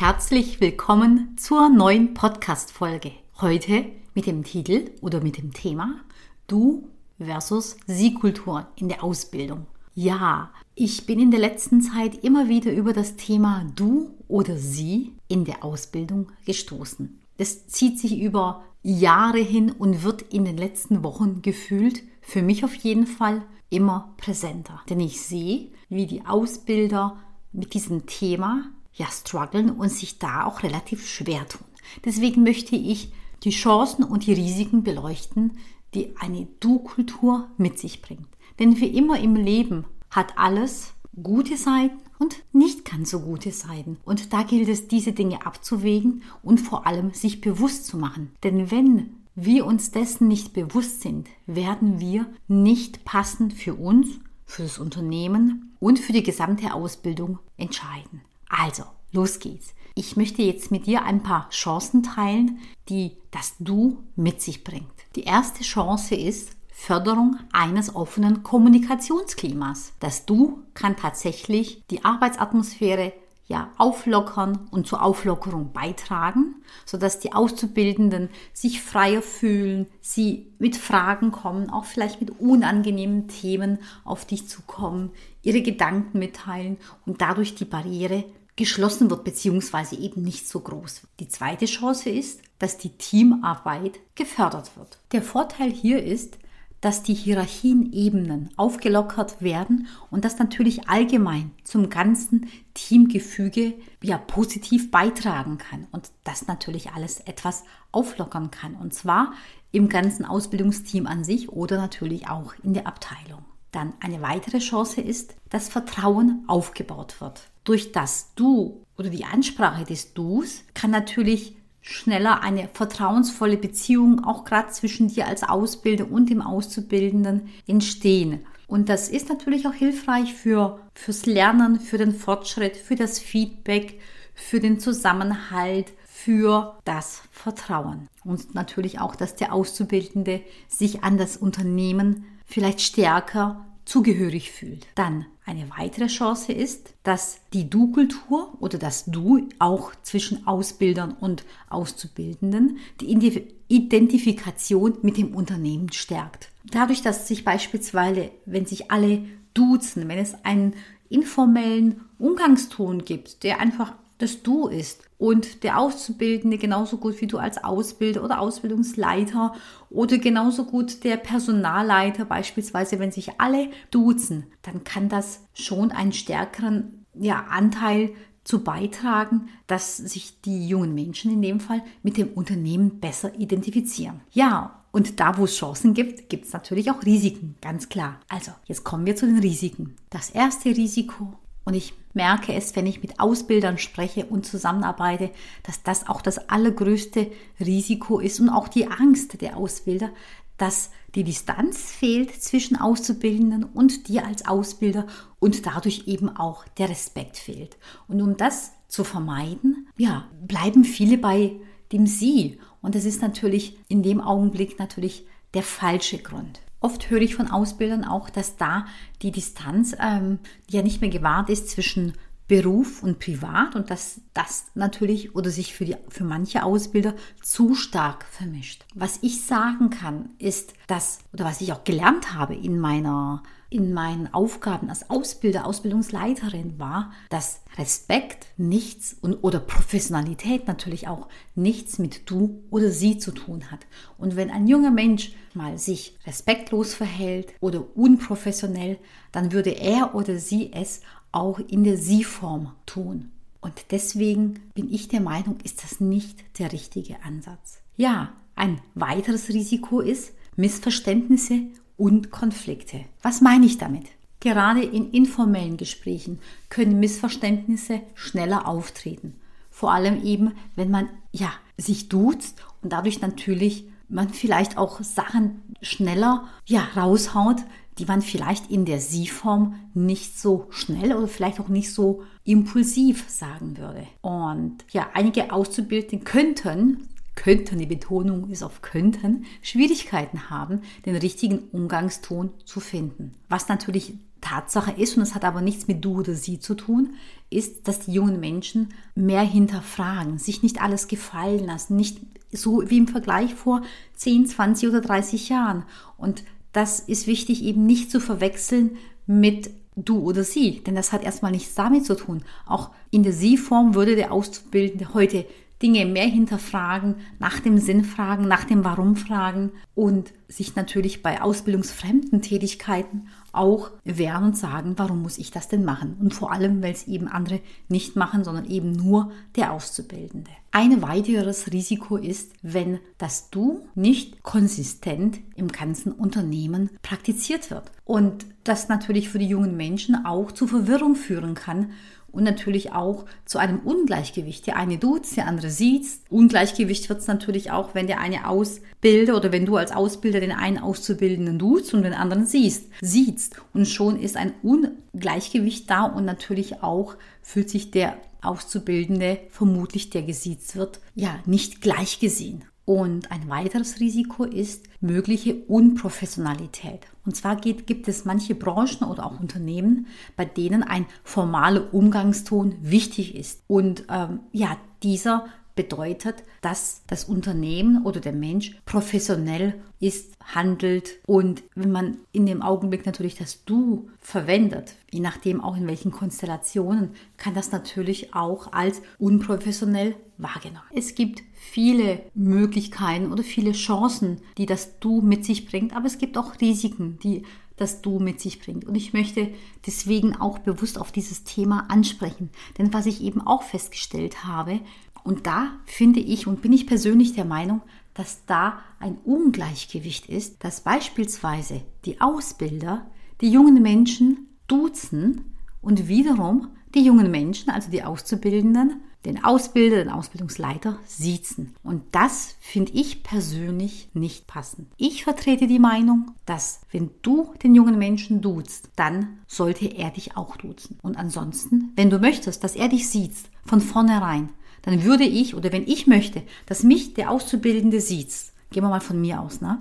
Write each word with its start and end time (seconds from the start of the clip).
Herzlich 0.00 0.62
willkommen 0.62 1.36
zur 1.36 1.68
neuen 1.68 2.14
Podcast-Folge. 2.14 3.12
Heute 3.38 3.84
mit 4.14 4.24
dem 4.24 4.44
Titel 4.44 4.92
oder 5.02 5.20
mit 5.20 5.36
dem 5.36 5.52
Thema 5.52 6.00
Du 6.46 6.88
versus 7.18 7.76
Sie-Kultur 7.86 8.66
in 8.76 8.88
der 8.88 9.04
Ausbildung. 9.04 9.66
Ja, 9.94 10.52
ich 10.74 11.04
bin 11.04 11.20
in 11.20 11.30
der 11.30 11.40
letzten 11.40 11.82
Zeit 11.82 12.24
immer 12.24 12.48
wieder 12.48 12.72
über 12.72 12.94
das 12.94 13.16
Thema 13.16 13.66
Du 13.76 14.14
oder 14.26 14.56
Sie 14.56 15.12
in 15.28 15.44
der 15.44 15.62
Ausbildung 15.62 16.32
gestoßen. 16.46 17.20
Das 17.36 17.66
zieht 17.66 17.98
sich 17.98 18.18
über 18.20 18.64
Jahre 18.82 19.40
hin 19.40 19.70
und 19.70 20.02
wird 20.02 20.22
in 20.32 20.46
den 20.46 20.56
letzten 20.56 21.04
Wochen 21.04 21.42
gefühlt, 21.42 22.04
für 22.22 22.40
mich 22.40 22.64
auf 22.64 22.74
jeden 22.74 23.06
Fall, 23.06 23.42
immer 23.68 24.14
präsenter. 24.16 24.80
Denn 24.88 25.00
ich 25.00 25.20
sehe, 25.20 25.68
wie 25.90 26.06
die 26.06 26.24
Ausbilder 26.24 27.18
mit 27.52 27.74
diesem 27.74 28.06
Thema 28.06 28.70
ja 28.94 29.06
strugglen 29.10 29.70
und 29.70 29.90
sich 29.90 30.18
da 30.18 30.44
auch 30.44 30.62
relativ 30.62 31.06
schwer 31.06 31.46
tun. 31.48 31.66
Deswegen 32.04 32.42
möchte 32.42 32.76
ich 32.76 33.12
die 33.42 33.50
Chancen 33.50 34.04
und 34.04 34.26
die 34.26 34.32
Risiken 34.32 34.82
beleuchten, 34.82 35.58
die 35.94 36.16
eine 36.18 36.46
Du-Kultur 36.60 37.48
mit 37.56 37.78
sich 37.78 38.02
bringt. 38.02 38.28
Denn 38.58 38.78
wie 38.80 38.88
immer 38.88 39.18
im 39.18 39.34
Leben 39.34 39.84
hat 40.10 40.38
alles 40.38 40.92
gute 41.22 41.56
Seiten 41.56 41.98
und 42.18 42.42
nicht 42.52 42.84
ganz 42.84 43.10
so 43.10 43.20
gute 43.20 43.50
Seiten. 43.50 43.96
Und 44.04 44.32
da 44.32 44.42
gilt 44.42 44.68
es, 44.68 44.88
diese 44.88 45.12
Dinge 45.12 45.46
abzuwägen 45.46 46.22
und 46.42 46.58
vor 46.58 46.86
allem 46.86 47.12
sich 47.12 47.40
bewusst 47.40 47.86
zu 47.86 47.96
machen. 47.96 48.32
Denn 48.44 48.70
wenn 48.70 49.16
wir 49.34 49.64
uns 49.64 49.90
dessen 49.90 50.28
nicht 50.28 50.52
bewusst 50.52 51.00
sind, 51.00 51.28
werden 51.46 51.98
wir 51.98 52.26
nicht 52.46 53.04
passend 53.04 53.54
für 53.54 53.74
uns, 53.74 54.08
für 54.44 54.62
das 54.62 54.78
Unternehmen 54.78 55.74
und 55.80 55.98
für 55.98 56.12
die 56.12 56.22
gesamte 56.22 56.74
Ausbildung 56.74 57.38
entscheiden. 57.56 58.20
Also, 58.50 58.82
los 59.12 59.38
geht's. 59.38 59.74
Ich 59.94 60.16
möchte 60.16 60.42
jetzt 60.42 60.70
mit 60.70 60.86
dir 60.86 61.04
ein 61.04 61.22
paar 61.22 61.48
Chancen 61.50 62.02
teilen, 62.02 62.58
die 62.88 63.16
das 63.30 63.54
Du 63.58 64.04
mit 64.16 64.42
sich 64.42 64.64
bringt. 64.64 64.90
Die 65.16 65.24
erste 65.24 65.62
Chance 65.62 66.14
ist 66.14 66.50
Förderung 66.72 67.38
eines 67.52 67.94
offenen 67.94 68.42
Kommunikationsklimas. 68.42 69.92
Das 70.00 70.26
Du 70.26 70.62
kann 70.74 70.96
tatsächlich 70.96 71.82
die 71.90 72.04
Arbeitsatmosphäre 72.04 73.12
ja, 73.50 73.68
auflockern 73.78 74.68
und 74.70 74.86
zur 74.86 75.02
Auflockerung 75.02 75.72
beitragen, 75.72 76.62
sodass 76.86 77.18
die 77.18 77.32
Auszubildenden 77.32 78.28
sich 78.52 78.80
freier 78.80 79.22
fühlen, 79.22 79.88
sie 80.00 80.52
mit 80.60 80.76
Fragen 80.76 81.32
kommen, 81.32 81.68
auch 81.68 81.84
vielleicht 81.84 82.20
mit 82.20 82.38
unangenehmen 82.38 83.26
Themen 83.26 83.80
auf 84.04 84.24
dich 84.24 84.48
zukommen, 84.48 85.10
ihre 85.42 85.62
Gedanken 85.62 86.20
mitteilen 86.20 86.76
und 87.04 87.20
dadurch 87.22 87.56
die 87.56 87.64
Barriere 87.64 88.24
geschlossen 88.56 89.10
wird, 89.10 89.24
beziehungsweise 89.24 89.96
eben 89.96 90.22
nicht 90.22 90.48
so 90.48 90.60
groß. 90.60 91.02
Die 91.18 91.28
zweite 91.28 91.66
Chance 91.66 92.10
ist, 92.10 92.42
dass 92.58 92.78
die 92.78 92.90
Teamarbeit 92.90 94.00
gefördert 94.14 94.76
wird. 94.76 94.98
Der 95.12 95.22
Vorteil 95.22 95.70
hier 95.70 96.04
ist, 96.04 96.38
dass 96.80 97.02
die 97.02 97.14
Hierarchienebenen 97.14 98.50
aufgelockert 98.56 99.42
werden 99.42 99.86
und 100.10 100.24
das 100.24 100.38
natürlich 100.38 100.88
allgemein 100.88 101.50
zum 101.62 101.90
ganzen 101.90 102.48
Teamgefüge 102.74 103.74
ja 104.02 104.16
positiv 104.16 104.90
beitragen 104.90 105.58
kann 105.58 105.86
und 105.92 106.10
das 106.24 106.46
natürlich 106.46 106.92
alles 106.92 107.20
etwas 107.20 107.64
auflockern 107.92 108.50
kann 108.50 108.76
und 108.76 108.94
zwar 108.94 109.34
im 109.72 109.88
ganzen 109.88 110.24
Ausbildungsteam 110.24 111.06
an 111.06 111.22
sich 111.22 111.50
oder 111.50 111.76
natürlich 111.76 112.28
auch 112.28 112.54
in 112.62 112.74
der 112.74 112.86
Abteilung. 112.86 113.44
Dann 113.72 113.92
eine 114.00 114.20
weitere 114.20 114.58
Chance 114.58 115.00
ist, 115.00 115.36
dass 115.48 115.68
Vertrauen 115.68 116.44
aufgebaut 116.48 117.20
wird. 117.20 117.49
Durch 117.64 117.92
das 117.92 118.32
Du 118.34 118.84
oder 118.96 119.10
die 119.10 119.24
Ansprache 119.24 119.84
des 119.84 120.14
Dus 120.14 120.64
kann 120.74 120.90
natürlich 120.90 121.56
schneller 121.82 122.42
eine 122.42 122.68
vertrauensvolle 122.72 123.56
Beziehung 123.56 124.24
auch 124.24 124.44
gerade 124.44 124.68
zwischen 124.70 125.08
dir 125.08 125.26
als 125.26 125.42
Ausbilder 125.42 126.10
und 126.10 126.30
dem 126.30 126.42
Auszubildenden 126.42 127.48
entstehen. 127.66 128.46
Und 128.66 128.88
das 128.88 129.08
ist 129.08 129.28
natürlich 129.28 129.66
auch 129.66 129.74
hilfreich 129.74 130.34
für, 130.34 130.80
fürs 130.94 131.26
Lernen, 131.26 131.80
für 131.80 131.98
den 131.98 132.12
Fortschritt, 132.12 132.76
für 132.76 132.94
das 132.94 133.18
Feedback, 133.18 134.00
für 134.34 134.60
den 134.60 134.78
Zusammenhalt, 134.78 135.92
für 136.06 136.78
das 136.84 137.22
Vertrauen. 137.32 138.08
Und 138.24 138.54
natürlich 138.54 139.00
auch, 139.00 139.16
dass 139.16 139.34
der 139.34 139.52
Auszubildende 139.52 140.42
sich 140.68 141.02
an 141.02 141.18
das 141.18 141.36
Unternehmen 141.36 142.26
vielleicht 142.44 142.80
stärker 142.80 143.66
zugehörig 143.84 144.52
fühlt. 144.52 144.86
Dann 144.94 145.26
eine 145.44 145.68
weitere 145.76 146.06
Chance 146.06 146.52
ist, 146.52 146.94
dass 147.02 147.40
die 147.52 147.68
Du-Kultur 147.68 148.56
oder 148.60 148.78
das 148.78 149.06
Du 149.06 149.48
auch 149.58 149.92
zwischen 150.02 150.46
Ausbildern 150.46 151.12
und 151.12 151.44
Auszubildenden 151.68 152.78
die 153.00 153.46
Identifikation 153.68 154.98
mit 155.02 155.16
dem 155.16 155.34
Unternehmen 155.34 155.92
stärkt. 155.92 156.50
Dadurch, 156.70 157.02
dass 157.02 157.26
sich 157.26 157.44
beispielsweise, 157.44 158.30
wenn 158.46 158.66
sich 158.66 158.90
alle 158.90 159.24
duzen, 159.54 160.08
wenn 160.08 160.18
es 160.18 160.44
einen 160.44 160.74
informellen 161.08 162.02
Umgangston 162.18 163.04
gibt, 163.04 163.42
der 163.42 163.60
einfach 163.60 163.94
das 164.18 164.42
Du 164.42 164.68
ist 164.68 165.09
und 165.20 165.64
der 165.64 165.78
Auszubildende 165.78 166.56
genauso 166.56 166.96
gut 166.96 167.20
wie 167.20 167.26
du 167.26 167.36
als 167.36 167.62
Ausbilder 167.62 168.24
oder 168.24 168.40
Ausbildungsleiter 168.40 169.52
oder 169.90 170.16
genauso 170.16 170.64
gut 170.64 171.04
der 171.04 171.18
Personalleiter 171.18 172.24
beispielsweise, 172.24 172.98
wenn 172.98 173.12
sich 173.12 173.38
alle 173.38 173.68
duzen, 173.90 174.46
dann 174.62 174.82
kann 174.82 175.10
das 175.10 175.44
schon 175.52 175.92
einen 175.92 176.14
stärkeren 176.14 177.04
ja, 177.12 177.44
Anteil 177.50 178.12
zu 178.44 178.64
beitragen, 178.64 179.50
dass 179.66 179.98
sich 179.98 180.40
die 180.40 180.66
jungen 180.66 180.94
Menschen 180.94 181.30
in 181.30 181.42
dem 181.42 181.60
Fall 181.60 181.82
mit 182.02 182.16
dem 182.16 182.28
Unternehmen 182.28 182.98
besser 182.98 183.38
identifizieren. 183.38 184.22
Ja, 184.32 184.84
und 184.90 185.20
da, 185.20 185.36
wo 185.36 185.44
es 185.44 185.54
Chancen 185.54 185.92
gibt, 185.92 186.30
gibt 186.30 186.46
es 186.46 186.54
natürlich 186.54 186.90
auch 186.90 187.04
Risiken, 187.04 187.56
ganz 187.60 187.90
klar. 187.90 188.20
Also, 188.30 188.52
jetzt 188.64 188.84
kommen 188.84 189.04
wir 189.04 189.16
zu 189.16 189.26
den 189.26 189.38
Risiken. 189.38 189.96
Das 190.08 190.30
erste 190.30 190.70
Risiko 190.70 191.34
und 191.64 191.74
ich 191.74 191.92
merke 192.12 192.54
es, 192.54 192.74
wenn 192.76 192.86
ich 192.86 193.02
mit 193.02 193.20
Ausbildern 193.20 193.78
spreche 193.78 194.26
und 194.26 194.46
zusammenarbeite, 194.46 195.30
dass 195.62 195.82
das 195.82 196.08
auch 196.08 196.22
das 196.22 196.48
allergrößte 196.48 197.30
Risiko 197.60 198.18
ist 198.18 198.40
und 198.40 198.48
auch 198.48 198.68
die 198.68 198.88
Angst 198.88 199.40
der 199.40 199.56
Ausbilder, 199.56 200.10
dass 200.56 200.90
die 201.14 201.24
Distanz 201.24 201.90
fehlt 201.90 202.42
zwischen 202.42 202.76
Auszubildenden 202.76 203.64
und 203.64 204.08
dir 204.08 204.26
als 204.26 204.46
Ausbilder 204.46 205.06
und 205.38 205.64
dadurch 205.66 206.06
eben 206.06 206.28
auch 206.28 206.66
der 206.78 206.90
Respekt 206.90 207.38
fehlt. 207.38 207.78
Und 208.08 208.20
um 208.20 208.36
das 208.36 208.72
zu 208.86 209.04
vermeiden, 209.04 209.88
ja, 209.96 210.28
bleiben 210.46 210.84
viele 210.84 211.16
bei 211.16 211.56
dem 211.92 212.06
Sie. 212.06 212.58
Und 212.82 212.94
das 212.94 213.04
ist 213.04 213.22
natürlich 213.22 213.78
in 213.88 214.02
dem 214.02 214.20
Augenblick 214.20 214.78
natürlich 214.78 215.26
der 215.54 215.62
falsche 215.62 216.18
Grund. 216.18 216.60
Oft 216.80 217.10
höre 217.10 217.20
ich 217.20 217.36
von 217.36 217.50
Ausbildern 217.50 218.04
auch, 218.04 218.30
dass 218.30 218.56
da 218.56 218.86
die 219.22 219.30
Distanz 219.30 219.94
ähm, 220.00 220.38
ja 220.68 220.82
nicht 220.82 221.00
mehr 221.00 221.10
gewahrt 221.10 221.50
ist 221.50 221.68
zwischen 221.68 222.14
Beruf 222.48 223.04
und 223.04 223.20
Privat 223.20 223.76
und 223.76 223.90
dass 223.90 224.22
das 224.34 224.72
natürlich 224.74 225.36
oder 225.36 225.50
sich 225.50 225.72
für, 225.72 225.84
die, 225.84 225.96
für 226.08 226.24
manche 226.24 226.64
Ausbilder 226.64 227.14
zu 227.42 227.76
stark 227.76 228.24
vermischt. 228.24 228.84
Was 228.92 229.20
ich 229.22 229.42
sagen 229.44 229.90
kann, 229.90 230.30
ist, 230.38 230.74
dass, 230.88 231.20
oder 231.32 231.44
was 231.44 231.60
ich 231.60 231.72
auch 231.72 231.84
gelernt 231.84 232.34
habe 232.34 232.56
in 232.56 232.80
meiner 232.80 233.44
in 233.70 233.92
meinen 233.94 234.32
Aufgaben 234.34 234.90
als 234.90 235.08
Ausbilder, 235.08 235.64
Ausbildungsleiterin 235.64 236.78
war, 236.78 237.12
dass 237.28 237.60
Respekt 237.78 238.46
nichts 238.56 239.16
und, 239.20 239.36
oder 239.42 239.60
Professionalität 239.60 240.66
natürlich 240.66 241.06
auch 241.06 241.28
nichts 241.54 241.98
mit 241.98 242.28
du 242.28 242.64
oder 242.70 242.90
sie 242.90 243.18
zu 243.18 243.30
tun 243.30 243.70
hat. 243.70 243.86
Und 244.18 244.34
wenn 244.34 244.50
ein 244.50 244.66
junger 244.66 244.90
Mensch 244.90 245.32
mal 245.54 245.78
sich 245.78 246.18
respektlos 246.26 246.94
verhält 246.94 247.52
oder 247.60 247.96
unprofessionell, 247.96 248.98
dann 249.30 249.52
würde 249.52 249.70
er 249.70 250.14
oder 250.16 250.38
sie 250.38 250.72
es 250.72 251.00
auch 251.32 251.60
in 251.60 251.84
der 251.84 251.96
Sie-Form 251.96 252.72
tun. 252.86 253.30
Und 253.60 253.92
deswegen 253.92 254.60
bin 254.74 254.92
ich 254.92 255.08
der 255.08 255.20
Meinung, 255.20 255.58
ist 255.62 255.84
das 255.84 256.00
nicht 256.00 256.58
der 256.58 256.72
richtige 256.72 257.22
Ansatz. 257.22 257.78
Ja, 257.96 258.32
ein 258.56 258.80
weiteres 258.94 259.48
Risiko 259.50 260.00
ist 260.00 260.32
Missverständnisse 260.56 261.68
und 262.00 262.30
Konflikte. 262.30 263.04
Was 263.22 263.42
meine 263.42 263.66
ich 263.66 263.76
damit? 263.76 264.06
Gerade 264.40 264.82
in 264.82 265.10
informellen 265.10 265.76
Gesprächen 265.76 266.38
können 266.70 266.98
Missverständnisse 266.98 268.00
schneller 268.14 268.66
auftreten. 268.66 269.34
Vor 269.70 269.92
allem 269.92 270.24
eben, 270.24 270.52
wenn 270.76 270.90
man 270.90 271.10
ja 271.30 271.52
sich 271.76 272.08
duzt 272.08 272.64
und 272.82 272.92
dadurch 272.94 273.20
natürlich 273.20 273.84
man 274.08 274.30
vielleicht 274.30 274.78
auch 274.78 275.02
Sachen 275.02 275.62
schneller 275.82 276.48
ja 276.64 276.88
raushaut, 276.96 277.58
die 277.98 278.06
man 278.06 278.22
vielleicht 278.22 278.70
in 278.70 278.86
der 278.86 278.98
Sie-Form 278.98 279.74
nicht 279.92 280.38
so 280.38 280.68
schnell 280.70 281.14
oder 281.14 281.28
vielleicht 281.28 281.60
auch 281.60 281.68
nicht 281.68 281.92
so 281.92 282.22
impulsiv 282.44 283.28
sagen 283.28 283.76
würde. 283.76 284.06
Und 284.22 284.78
ja, 284.90 285.10
einige 285.12 285.52
Auszubildende 285.52 286.24
könnten 286.24 287.08
könnten, 287.40 287.78
die 287.78 287.86
Betonung 287.86 288.50
ist 288.50 288.62
auf 288.62 288.82
könnten, 288.82 289.46
Schwierigkeiten 289.62 290.50
haben, 290.50 290.82
den 291.06 291.16
richtigen 291.16 291.60
Umgangston 291.72 292.50
zu 292.66 292.80
finden. 292.80 293.32
Was 293.48 293.68
natürlich 293.68 294.12
Tatsache 294.42 294.92
ist, 294.92 295.16
und 295.16 295.22
es 295.22 295.34
hat 295.34 295.44
aber 295.44 295.62
nichts 295.62 295.88
mit 295.88 296.04
du 296.04 296.18
oder 296.18 296.34
sie 296.34 296.60
zu 296.60 296.74
tun, 296.74 297.14
ist, 297.48 297.88
dass 297.88 298.00
die 298.00 298.12
jungen 298.12 298.40
Menschen 298.40 298.90
mehr 299.14 299.40
hinterfragen, 299.40 300.36
sich 300.36 300.62
nicht 300.62 300.82
alles 300.82 301.08
gefallen 301.08 301.64
lassen, 301.64 301.96
nicht 301.96 302.18
so 302.52 302.82
wie 302.90 302.98
im 302.98 303.08
Vergleich 303.08 303.54
vor 303.54 303.80
10, 304.16 304.46
20 304.46 304.90
oder 304.90 305.00
30 305.00 305.48
Jahren. 305.48 305.84
Und 306.18 306.44
das 306.72 307.00
ist 307.00 307.26
wichtig 307.26 307.62
eben 307.62 307.86
nicht 307.86 308.10
zu 308.10 308.20
verwechseln 308.20 308.98
mit 309.26 309.70
du 309.96 310.18
oder 310.18 310.44
sie, 310.44 310.80
denn 310.80 310.94
das 310.94 311.12
hat 311.12 311.24
erstmal 311.24 311.52
nichts 311.52 311.74
damit 311.74 312.04
zu 312.04 312.16
tun. 312.16 312.42
Auch 312.66 312.90
in 313.10 313.22
der 313.22 313.32
Sie-Form 313.32 313.94
würde 313.94 314.14
der 314.14 314.30
Auszubildende 314.30 315.14
heute 315.14 315.46
Dinge 315.82 316.04
mehr 316.04 316.26
hinterfragen, 316.26 317.16
nach 317.38 317.60
dem 317.60 317.78
Sinn 317.78 318.04
fragen, 318.04 318.46
nach 318.46 318.64
dem 318.64 318.84
Warum 318.84 319.16
fragen 319.16 319.72
und 319.94 320.32
sich 320.48 320.76
natürlich 320.76 321.22
bei 321.22 321.40
ausbildungsfremden 321.40 322.42
Tätigkeiten 322.42 323.28
auch 323.52 323.90
wehren 324.04 324.44
und 324.44 324.56
sagen, 324.56 324.94
warum 324.96 325.22
muss 325.22 325.38
ich 325.38 325.50
das 325.50 325.68
denn 325.68 325.84
machen? 325.84 326.16
Und 326.20 326.34
vor 326.34 326.52
allem, 326.52 326.82
weil 326.82 326.92
es 326.92 327.08
eben 327.08 327.28
andere 327.28 327.60
nicht 327.88 328.16
machen, 328.16 328.44
sondern 328.44 328.66
eben 328.66 328.92
nur 328.92 329.32
der 329.56 329.72
Auszubildende. 329.72 330.50
Ein 330.72 331.02
weiteres 331.02 331.72
Risiko 331.72 332.16
ist, 332.16 332.52
wenn 332.62 333.00
das 333.18 333.50
Du 333.50 333.86
nicht 333.94 334.42
konsistent 334.42 335.40
im 335.56 335.68
ganzen 335.68 336.12
Unternehmen 336.12 336.90
praktiziert 337.02 337.70
wird. 337.70 337.90
Und 338.04 338.46
das 338.64 338.88
natürlich 338.88 339.28
für 339.28 339.38
die 339.38 339.48
jungen 339.48 339.76
Menschen 339.76 340.24
auch 340.24 340.52
zu 340.52 340.66
Verwirrung 340.66 341.16
führen 341.16 341.54
kann 341.54 341.90
und 342.32 342.44
natürlich 342.44 342.92
auch 342.92 343.24
zu 343.44 343.58
einem 343.58 343.80
Ungleichgewicht. 343.80 344.66
Der 344.66 344.76
eine 344.76 344.98
duzt, 344.98 345.36
der 345.36 345.46
andere 345.46 345.70
sieht. 345.70 346.06
Ungleichgewicht 346.28 347.08
wird 347.08 347.20
es 347.20 347.26
natürlich 347.26 347.70
auch, 347.70 347.94
wenn 347.94 348.06
der 348.06 348.20
eine 348.20 348.48
Ausbilder 348.48 349.36
oder 349.36 349.52
wenn 349.52 349.66
du 349.66 349.76
als 349.76 349.92
Ausbilder 349.92 350.40
den 350.40 350.52
einen 350.52 350.78
Auszubildenden 350.78 351.58
duzt 351.58 351.94
und 351.94 352.02
den 352.02 352.14
anderen 352.14 352.46
siehst, 352.46 352.86
siehst. 353.00 353.56
Und 353.72 353.86
schon 353.86 354.18
ist 354.18 354.36
ein 354.36 354.52
Ungleichgewicht 354.62 355.90
da 355.90 356.04
und 356.04 356.24
natürlich 356.24 356.82
auch 356.82 357.16
fühlt 357.42 357.70
sich 357.70 357.90
der 357.90 358.16
Auszubildende, 358.42 359.38
vermutlich 359.50 360.10
der 360.10 360.22
gesiezt 360.22 360.76
wird, 360.76 361.00
ja, 361.14 361.38
nicht 361.46 361.80
gleich 361.80 362.20
gesehen. 362.20 362.64
Und 362.90 363.30
ein 363.30 363.48
weiteres 363.48 364.00
Risiko 364.00 364.42
ist 364.42 364.88
mögliche 365.00 365.54
Unprofessionalität. 365.54 367.06
Und 367.24 367.36
zwar 367.36 367.54
geht, 367.54 367.86
gibt 367.86 368.08
es 368.08 368.24
manche 368.24 368.56
Branchen 368.56 369.04
oder 369.08 369.26
auch 369.26 369.38
Unternehmen, 369.38 370.08
bei 370.34 370.44
denen 370.44 370.82
ein 370.82 371.06
formaler 371.22 371.94
Umgangston 371.94 372.74
wichtig 372.82 373.36
ist. 373.36 373.62
Und 373.68 374.06
ähm, 374.10 374.40
ja, 374.50 374.76
dieser 375.04 375.44
bedeutet, 375.74 376.42
dass 376.60 377.02
das 377.06 377.24
Unternehmen 377.24 378.04
oder 378.04 378.20
der 378.20 378.32
Mensch 378.32 378.76
professionell 378.84 379.74
ist, 380.00 380.34
handelt 380.54 381.18
und 381.26 381.62
wenn 381.74 381.92
man 381.92 382.18
in 382.32 382.46
dem 382.46 382.62
Augenblick 382.62 383.06
natürlich 383.06 383.36
das 383.36 383.64
Du 383.64 384.08
verwendet, 384.20 384.94
je 385.10 385.20
nachdem 385.20 385.60
auch 385.60 385.76
in 385.76 385.86
welchen 385.86 386.10
Konstellationen, 386.10 387.10
kann 387.36 387.54
das 387.54 387.72
natürlich 387.72 388.34
auch 388.34 388.72
als 388.72 389.02
unprofessionell 389.18 390.16
wahrgenommen. 390.38 390.86
Es 390.94 391.14
gibt 391.14 391.42
viele 391.54 392.22
Möglichkeiten 392.34 393.30
oder 393.30 393.42
viele 393.42 393.72
Chancen, 393.72 394.40
die 394.58 394.66
das 394.66 394.98
Du 394.98 395.20
mit 395.20 395.44
sich 395.44 395.66
bringt, 395.66 395.94
aber 395.94 396.06
es 396.06 396.18
gibt 396.18 396.38
auch 396.38 396.60
Risiken, 396.60 397.18
die 397.22 397.44
das 397.80 398.02
Du 398.02 398.18
mit 398.18 398.40
sich 398.40 398.60
bringt. 398.60 398.84
Und 398.84 398.94
ich 398.94 399.12
möchte 399.12 399.52
deswegen 399.86 400.36
auch 400.36 400.58
bewusst 400.58 400.98
auf 400.98 401.12
dieses 401.12 401.44
Thema 401.44 401.86
ansprechen. 401.88 402.50
Denn 402.78 402.92
was 402.92 403.06
ich 403.06 403.22
eben 403.22 403.40
auch 403.40 403.62
festgestellt 403.62 404.44
habe, 404.44 404.80
und 405.24 405.46
da 405.46 405.72
finde 405.86 406.20
ich 406.20 406.46
und 406.46 406.62
bin 406.62 406.72
ich 406.72 406.86
persönlich 406.86 407.34
der 407.34 407.44
Meinung, 407.44 407.82
dass 408.14 408.44
da 408.46 408.80
ein 408.98 409.18
Ungleichgewicht 409.24 410.26
ist, 410.26 410.64
dass 410.64 410.82
beispielsweise 410.82 411.82
die 412.04 412.20
Ausbilder 412.20 413.06
die 413.40 413.50
jungen 413.50 413.80
Menschen 413.82 414.48
duzen 414.68 415.56
und 415.80 416.08
wiederum 416.08 416.68
die 416.94 417.04
jungen 417.04 417.30
Menschen, 417.30 417.70
also 417.70 417.90
die 417.90 418.02
Auszubildenden, 418.02 419.00
den 419.24 419.44
Ausbilder, 419.44 419.96
den 419.96 420.08
Ausbildungsleiter 420.08 420.98
siezen. 421.04 421.74
Und 421.82 422.02
das 422.12 422.56
finde 422.60 422.92
ich 422.92 423.22
persönlich 423.22 424.08
nicht 424.14 424.46
passend. 424.46 424.88
Ich 424.96 425.24
vertrete 425.24 425.66
die 425.66 425.78
Meinung, 425.78 426.32
dass 426.46 426.80
wenn 426.90 427.10
du 427.22 427.52
den 427.62 427.74
jungen 427.74 427.98
Menschen 427.98 428.40
duzt, 428.40 428.90
dann 428.96 429.38
sollte 429.46 429.86
er 429.86 430.10
dich 430.10 430.36
auch 430.36 430.56
duzen. 430.56 430.98
Und 431.02 431.16
ansonsten, 431.16 431.92
wenn 431.96 432.10
du 432.10 432.18
möchtest, 432.18 432.64
dass 432.64 432.76
er 432.76 432.88
dich 432.88 433.08
sieht, 433.08 433.34
von 433.66 433.80
vornherein, 433.80 434.48
dann 434.82 435.04
würde 435.04 435.24
ich 435.24 435.54
oder 435.54 435.72
wenn 435.72 435.86
ich 435.86 436.06
möchte, 436.06 436.42
dass 436.66 436.82
mich 436.82 437.14
der 437.14 437.30
Auszubildende 437.30 438.00
sieht, 438.00 438.32
gehen 438.70 438.82
wir 438.82 438.88
mal 438.88 439.00
von 439.00 439.20
mir 439.20 439.40
aus, 439.40 439.60
ne? 439.60 439.78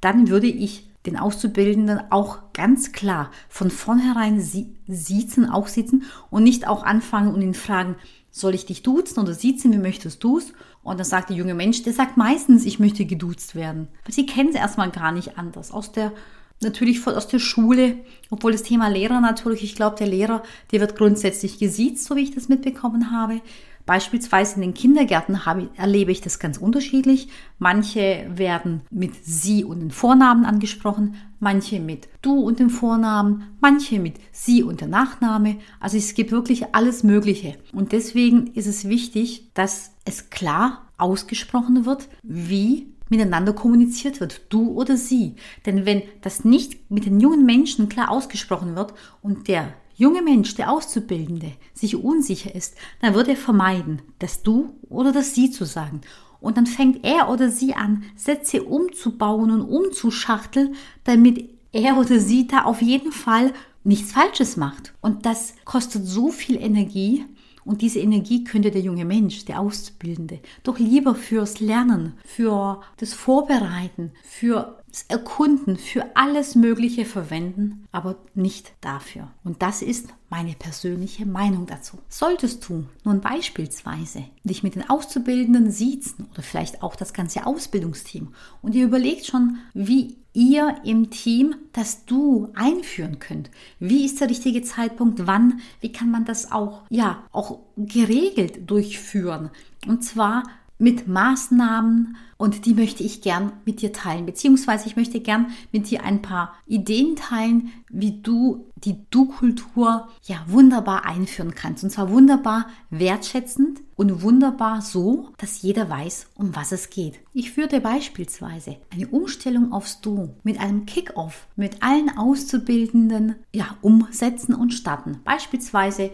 dann 0.00 0.28
würde 0.28 0.48
ich 0.48 0.88
den 1.06 1.16
Auszubildenden 1.16 2.00
auch 2.10 2.52
ganz 2.52 2.92
klar 2.92 3.30
von 3.48 3.70
vornherein 3.70 4.40
siezen, 4.40 5.48
auch 5.48 5.66
sitzen 5.66 6.04
und 6.30 6.44
nicht 6.44 6.68
auch 6.68 6.84
anfangen 6.84 7.34
und 7.34 7.42
ihn 7.42 7.54
fragen, 7.54 7.96
soll 8.30 8.54
ich 8.54 8.66
dich 8.66 8.82
duzen 8.82 9.20
oder 9.20 9.34
siezen, 9.34 9.72
wie 9.72 9.78
möchtest 9.78 10.24
du 10.24 10.38
es? 10.38 10.52
Und 10.82 10.98
dann 10.98 11.06
sagt 11.06 11.28
der 11.28 11.36
junge 11.36 11.54
Mensch, 11.54 11.82
der 11.82 11.92
sagt 11.92 12.16
meistens, 12.16 12.64
ich 12.64 12.80
möchte 12.80 13.04
geduzt 13.04 13.54
werden. 13.54 13.88
Weil 14.04 14.14
sie 14.14 14.26
kennen 14.26 14.48
es 14.48 14.56
erstmal 14.56 14.90
gar 14.90 15.12
nicht 15.12 15.38
anders. 15.38 15.70
Aus 15.70 15.92
der, 15.92 16.12
natürlich 16.60 17.06
aus 17.06 17.28
der 17.28 17.38
Schule, 17.38 17.98
obwohl 18.30 18.52
das 18.52 18.62
Thema 18.62 18.88
Lehrer 18.88 19.20
natürlich, 19.20 19.62
ich 19.62 19.74
glaube, 19.74 19.96
der 19.96 20.08
Lehrer, 20.08 20.42
der 20.72 20.80
wird 20.80 20.96
grundsätzlich 20.96 21.58
gesiezt, 21.58 22.04
so 22.04 22.16
wie 22.16 22.22
ich 22.22 22.34
das 22.34 22.48
mitbekommen 22.48 23.12
habe. 23.12 23.42
Beispielsweise 23.86 24.56
in 24.56 24.62
den 24.62 24.74
Kindergärten 24.74 25.44
habe, 25.44 25.68
erlebe 25.76 26.12
ich 26.12 26.20
das 26.20 26.38
ganz 26.38 26.58
unterschiedlich. 26.58 27.28
Manche 27.58 28.26
werden 28.34 28.82
mit 28.90 29.12
Sie 29.24 29.64
und 29.64 29.80
den 29.80 29.90
Vornamen 29.90 30.44
angesprochen, 30.44 31.16
manche 31.40 31.80
mit 31.80 32.08
Du 32.22 32.40
und 32.40 32.60
dem 32.60 32.70
Vornamen, 32.70 33.56
manche 33.60 33.98
mit 33.98 34.16
Sie 34.30 34.62
und 34.62 34.80
der 34.80 34.88
Nachname. 34.88 35.56
Also 35.80 35.96
es 35.96 36.14
gibt 36.14 36.30
wirklich 36.30 36.74
alles 36.74 37.02
Mögliche. 37.02 37.56
Und 37.72 37.92
deswegen 37.92 38.48
ist 38.54 38.66
es 38.66 38.88
wichtig, 38.88 39.50
dass 39.54 39.92
es 40.04 40.30
klar 40.30 40.86
ausgesprochen 40.96 41.84
wird, 41.84 42.08
wie 42.22 42.92
miteinander 43.12 43.52
kommuniziert 43.52 44.20
wird, 44.20 44.40
du 44.48 44.70
oder 44.72 44.96
sie. 44.96 45.36
Denn 45.66 45.84
wenn 45.84 46.02
das 46.22 46.44
nicht 46.44 46.90
mit 46.90 47.04
den 47.04 47.20
jungen 47.20 47.44
Menschen 47.44 47.88
klar 47.88 48.10
ausgesprochen 48.10 48.74
wird 48.74 48.94
und 49.20 49.48
der 49.48 49.74
junge 49.94 50.22
Mensch, 50.22 50.54
der 50.54 50.70
Auszubildende, 50.70 51.52
sich 51.74 51.96
unsicher 51.96 52.54
ist, 52.54 52.76
dann 53.00 53.14
wird 53.14 53.28
er 53.28 53.36
vermeiden, 53.36 54.02
das 54.18 54.42
Du 54.42 54.74
oder 54.88 55.12
das 55.12 55.34
Sie 55.34 55.50
zu 55.50 55.64
sagen. 55.64 56.00
Und 56.42 56.56
dann 56.56 56.66
fängt 56.66 57.04
er 57.04 57.30
oder 57.30 57.50
sie 57.50 57.74
an, 57.74 58.02
Sätze 58.16 58.64
umzubauen 58.64 59.52
und 59.52 59.62
umzuschachteln, 59.62 60.74
damit 61.04 61.48
er 61.70 61.96
oder 61.96 62.18
sie 62.18 62.48
da 62.48 62.64
auf 62.64 62.82
jeden 62.82 63.12
Fall 63.12 63.52
nichts 63.84 64.12
Falsches 64.12 64.56
macht. 64.56 64.92
Und 65.00 65.24
das 65.24 65.54
kostet 65.64 66.04
so 66.04 66.30
viel 66.30 66.56
Energie. 66.56 67.24
Und 67.64 67.80
diese 67.80 68.00
Energie 68.00 68.42
könnte 68.42 68.72
der 68.72 68.80
junge 68.80 69.04
Mensch, 69.04 69.44
der 69.44 69.60
Auszubildende, 69.60 70.40
doch 70.64 70.80
lieber 70.80 71.14
fürs 71.14 71.60
Lernen, 71.60 72.14
für 72.24 72.80
das 72.96 73.14
Vorbereiten, 73.14 74.10
für 74.24 74.81
Erkunden, 75.08 75.76
für 75.76 76.16
alles 76.16 76.54
Mögliche 76.54 77.04
verwenden, 77.04 77.88
aber 77.92 78.16
nicht 78.34 78.72
dafür. 78.82 79.28
Und 79.42 79.62
das 79.62 79.80
ist 79.80 80.08
meine 80.28 80.52
persönliche 80.54 81.24
Meinung 81.26 81.66
dazu. 81.66 81.98
Solltest 82.08 82.68
du 82.68 82.86
nun 83.04 83.20
beispielsweise 83.20 84.24
dich 84.44 84.62
mit 84.62 84.74
den 84.74 84.88
Auszubildenden 84.88 85.70
siezen 85.70 86.26
oder 86.32 86.42
vielleicht 86.42 86.82
auch 86.82 86.96
das 86.96 87.12
ganze 87.12 87.46
Ausbildungsteam 87.46 88.34
und 88.60 88.74
ihr 88.74 88.84
überlegt 88.84 89.26
schon, 89.26 89.58
wie 89.72 90.18
ihr 90.34 90.76
im 90.84 91.10
Team 91.10 91.54
das 91.72 92.04
Du 92.04 92.48
einführen 92.54 93.18
könnt. 93.18 93.50
Wie 93.78 94.04
ist 94.04 94.20
der 94.20 94.30
richtige 94.30 94.62
Zeitpunkt? 94.62 95.26
Wann? 95.26 95.60
Wie 95.80 95.92
kann 95.92 96.10
man 96.10 96.24
das 96.24 96.52
auch, 96.52 96.82
ja, 96.88 97.24
auch 97.32 97.60
geregelt 97.76 98.70
durchführen? 98.70 99.50
Und 99.86 100.04
zwar 100.04 100.44
mit 100.82 101.06
Maßnahmen 101.06 102.16
und 102.38 102.66
die 102.66 102.74
möchte 102.74 103.04
ich 103.04 103.22
gern 103.22 103.52
mit 103.64 103.82
dir 103.82 103.92
teilen. 103.92 104.26
Beziehungsweise 104.26 104.88
ich 104.88 104.96
möchte 104.96 105.20
gern 105.20 105.52
mit 105.70 105.88
dir 105.88 106.02
ein 106.02 106.22
paar 106.22 106.54
Ideen 106.66 107.14
teilen, 107.14 107.70
wie 107.88 108.20
du 108.20 108.66
die 108.74 108.96
Du-Kultur 109.10 110.08
ja 110.24 110.44
wunderbar 110.48 111.04
einführen 111.06 111.54
kannst. 111.54 111.84
Und 111.84 111.90
zwar 111.90 112.10
wunderbar 112.10 112.66
wertschätzend 112.90 113.80
und 113.94 114.22
wunderbar 114.22 114.82
so, 114.82 115.28
dass 115.38 115.62
jeder 115.62 115.88
weiß, 115.88 116.30
um 116.34 116.56
was 116.56 116.72
es 116.72 116.90
geht. 116.90 117.20
Ich 117.32 117.56
würde 117.56 117.80
beispielsweise 117.80 118.76
eine 118.92 119.06
Umstellung 119.06 119.72
aufs 119.72 120.00
Du 120.00 120.34
mit 120.42 120.58
einem 120.58 120.84
Kick-Off 120.84 121.46
mit 121.54 121.80
allen 121.80 122.18
Auszubildenden 122.18 123.36
ja 123.54 123.76
umsetzen 123.82 124.52
und 124.56 124.74
starten. 124.74 125.20
Beispielsweise 125.22 126.10